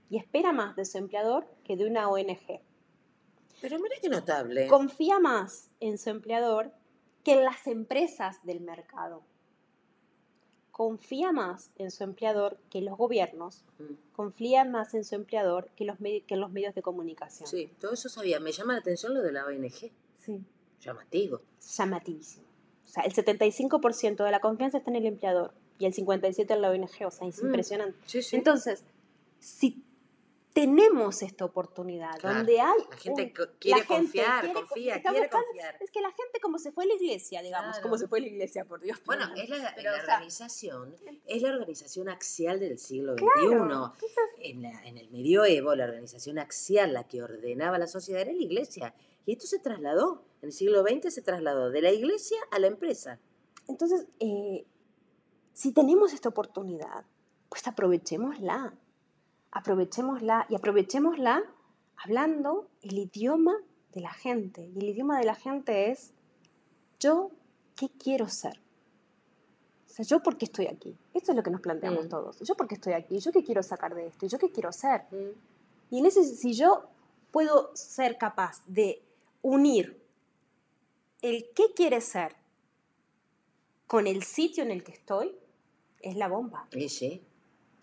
y 0.09 0.17
espera 0.17 0.51
más 0.53 0.75
de 0.75 0.85
su 0.85 0.97
empleador 0.97 1.47
que 1.63 1.75
de 1.75 1.85
una 1.87 2.09
ONG. 2.09 2.61
Pero 3.61 3.77
mira 3.79 3.95
qué 4.01 4.09
notable. 4.09 4.67
confía 4.67 5.19
más 5.19 5.69
en 5.79 5.97
su 5.97 6.09
empleador 6.09 6.71
que 7.23 7.33
en 7.33 7.43
las 7.43 7.67
empresas 7.67 8.43
del 8.43 8.61
mercado. 8.61 9.23
Confía 10.81 11.31
más 11.31 11.69
en 11.77 11.91
su 11.91 12.03
empleador 12.03 12.57
que 12.71 12.81
los 12.81 12.97
gobiernos. 12.97 13.63
Mm. 13.77 13.93
Confía 14.15 14.65
más 14.65 14.95
en 14.95 15.03
su 15.03 15.13
empleador 15.13 15.69
que, 15.75 15.85
los 15.85 15.99
que 15.99 16.23
en 16.27 16.39
los 16.39 16.51
medios 16.51 16.73
de 16.73 16.81
comunicación. 16.81 17.47
Sí, 17.47 17.69
todo 17.79 17.93
eso 17.93 18.09
sabía. 18.09 18.39
Me 18.39 18.51
llama 18.51 18.73
la 18.73 18.79
atención 18.79 19.13
lo 19.13 19.21
de 19.21 19.31
la 19.31 19.45
ONG. 19.45 19.91
Sí. 20.17 20.43
Llamativo. 20.81 21.41
Llamativísimo. 21.77 22.45
O 22.83 22.89
sea, 22.89 23.03
el 23.03 23.13
75% 23.13 24.25
de 24.25 24.31
la 24.31 24.39
confianza 24.39 24.79
está 24.79 24.89
en 24.89 24.95
el 24.95 25.05
empleador 25.05 25.53
y 25.77 25.85
el 25.85 25.93
57% 25.93 26.51
en 26.55 26.61
la 26.63 26.71
ONG. 26.71 27.05
O 27.05 27.11
sea, 27.11 27.27
es 27.27 27.43
Mm. 27.43 27.45
impresionante. 27.45 27.97
Sí, 28.07 28.23
sí. 28.23 28.35
Entonces, 28.37 28.83
si 29.39 29.83
tenemos 30.53 31.21
esta 31.21 31.45
oportunidad 31.45 32.17
Claro. 32.19 32.37
donde 32.37 32.59
hay... 32.59 32.79
la 32.89 32.97
gente 32.97 33.23
un- 33.23 33.49
quiere 33.59 33.79
la 33.81 33.85
gente 33.85 33.87
confiar, 33.87 34.41
quiere- 34.41 34.53
confía, 34.53 35.01
quiere 35.01 35.19
buscando- 35.21 35.45
confiar. 35.47 35.77
Es 35.79 35.91
que 35.91 36.01
la 36.01 36.11
gente 36.11 36.39
como 36.41 36.59
se 36.59 36.71
fue 36.71 36.83
a 36.83 36.87
la 36.87 36.93
iglesia, 36.95 37.41
digamos, 37.41 37.71
Claro. 37.71 37.83
como 37.83 37.97
se 37.97 38.07
fue 38.07 38.19
a 38.19 38.21
la 38.21 38.27
iglesia, 38.27 38.65
por 38.65 38.81
Dios. 38.81 38.99
Bueno, 39.05 39.25
perdón. 39.29 39.43
es 39.43 39.49
la, 39.49 39.73
Pero, 39.75 39.91
la 39.91 39.97
o 39.97 40.05
sea, 40.05 40.13
organización, 40.15 40.95
es 41.25 41.41
la 41.41 41.49
organización 41.49 42.09
axial 42.09 42.59
del 42.59 42.77
siglo 42.79 43.13
XXI. 43.13 43.25
Claro, 43.47 43.93
En, 44.39 44.61
la- 44.61 44.83
en 44.85 44.97
el 44.97 45.09
medioevo, 45.09 45.73
la 45.75 45.85
organización 45.85 46.37
axial, 46.39 46.93
la 46.93 47.07
que 47.07 47.23
ordenaba 47.23 47.77
la 47.77 47.87
sociedad, 47.87 48.21
era 48.21 48.33
la 48.33 48.41
iglesia. 48.41 48.93
Y 49.25 49.33
esto 49.33 49.47
se 49.47 49.59
trasladó, 49.59 50.25
en 50.41 50.47
el 50.47 50.51
siglo 50.53 50.81
XX 50.81 51.13
se 51.13 51.21
trasladó 51.21 51.69
de 51.69 51.81
la 51.81 51.91
iglesia 51.91 52.37
a 52.51 52.59
la 52.59 52.67
empresa. 52.67 53.19
Entonces, 53.67 54.07
eh, 54.19 54.65
si 55.53 55.71
tenemos 55.71 56.11
esta 56.13 56.29
oportunidad, 56.29 57.05
pues 57.49 57.65
aprovechémosla. 57.67 58.73
Aprovechémosla 59.51 60.45
y 60.49 60.55
aprovechémosla 60.55 61.43
hablando 61.97 62.69
el 62.81 62.97
idioma 62.97 63.55
de 63.93 64.01
la 64.01 64.11
gente. 64.13 64.61
Y 64.73 64.79
el 64.79 64.89
idioma 64.89 65.19
de 65.19 65.25
la 65.25 65.35
gente 65.35 65.91
es, 65.91 66.13
yo, 66.99 67.31
¿qué 67.75 67.89
quiero 67.89 68.27
ser? 68.29 68.59
O 69.89 69.93
sea, 69.93 70.05
yo 70.05 70.23
por 70.23 70.37
qué 70.37 70.45
estoy 70.45 70.67
aquí. 70.67 70.95
Esto 71.13 71.31
es 71.33 71.35
lo 71.35 71.43
que 71.43 71.51
nos 71.51 71.59
planteamos 71.61 72.05
Mm. 72.05 72.09
todos. 72.09 72.39
Yo 72.39 72.55
por 72.55 72.67
qué 72.67 72.75
estoy 72.75 72.93
aquí, 72.93 73.19
yo 73.19 73.31
qué 73.31 73.43
quiero 73.43 73.61
sacar 73.61 73.93
de 73.93 74.07
esto, 74.07 74.25
yo 74.25 74.39
qué 74.39 74.49
quiero 74.49 74.71
ser. 74.71 75.01
Y 75.89 75.99
en 75.99 76.05
ese, 76.05 76.23
si 76.23 76.53
yo 76.53 76.85
puedo 77.31 77.71
ser 77.75 78.17
capaz 78.17 78.63
de 78.67 79.03
unir 79.41 80.01
el 81.21 81.49
qué 81.53 81.73
quiere 81.75 81.99
ser 81.99 82.35
con 83.87 84.07
el 84.07 84.23
sitio 84.23 84.63
en 84.63 84.71
el 84.71 84.83
que 84.83 84.93
estoy, 84.93 85.35
es 85.99 86.15
la 86.15 86.29
bomba. 86.29 86.67
Y 86.71 86.87
sí, 86.87 87.21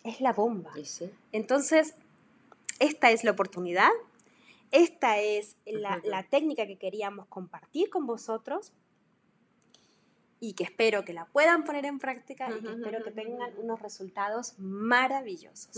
Es 0.08 0.20
la 0.20 0.32
bomba. 0.32 0.72
sí. 0.84 1.10
Entonces, 1.32 1.94
esta 2.78 3.10
es 3.10 3.24
la 3.24 3.32
oportunidad, 3.32 3.90
esta 4.70 5.18
es 5.18 5.56
la, 5.66 6.00
la 6.04 6.22
técnica 6.22 6.66
que 6.66 6.78
queríamos 6.78 7.26
compartir 7.26 7.90
con 7.90 8.06
vosotros 8.06 8.72
y 10.40 10.54
que 10.54 10.64
espero 10.64 11.04
que 11.04 11.12
la 11.12 11.26
puedan 11.26 11.64
poner 11.64 11.84
en 11.84 11.98
práctica 11.98 12.48
y 12.50 12.62
que 12.62 12.72
espero 12.72 13.02
que 13.04 13.10
tengan 13.10 13.52
unos 13.58 13.82
resultados 13.82 14.54
maravillosos. 14.58 15.76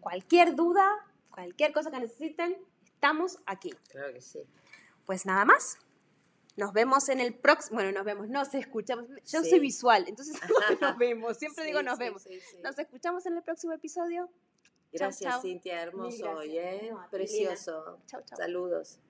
Cualquier 0.00 0.56
duda, 0.56 0.88
cualquier 1.30 1.72
cosa 1.72 1.90
que 1.90 2.00
necesiten, 2.00 2.56
estamos 2.82 3.38
aquí. 3.46 3.72
Claro 3.90 4.12
que 4.12 4.20
sí. 4.20 4.40
Pues 5.04 5.26
nada 5.26 5.44
más. 5.44 5.78
Nos 6.56 6.72
vemos 6.72 7.08
en 7.08 7.20
el 7.20 7.34
próximo. 7.34 7.76
Bueno, 7.76 7.90
nos 7.92 8.04
vemos, 8.04 8.28
nos 8.28 8.54
escuchamos. 8.54 9.06
Yo 9.26 9.42
Sí. 9.42 9.50
soy 9.50 9.58
visual, 9.60 10.04
entonces 10.06 10.36
nos 10.80 10.96
vemos. 10.98 11.36
Siempre 11.36 11.64
Sí, 11.64 11.68
digo 11.68 11.82
nos 11.82 11.98
sí, 11.98 12.04
vemos. 12.04 12.26
Nos 12.62 12.78
escuchamos 12.78 13.26
en 13.26 13.36
el 13.36 13.42
próximo 13.42 13.72
episodio. 13.72 14.30
Gracias, 14.92 15.32
chau. 15.32 15.42
Cintia, 15.42 15.82
hermoso 15.82 16.16
Mil 16.16 16.24
hoy, 16.26 16.52
gracias. 16.54 16.82
¿eh? 16.82 16.90
No, 16.92 17.10
Precioso. 17.10 17.98
Chau, 18.06 18.22
chau. 18.24 18.38
Saludos. 18.38 19.00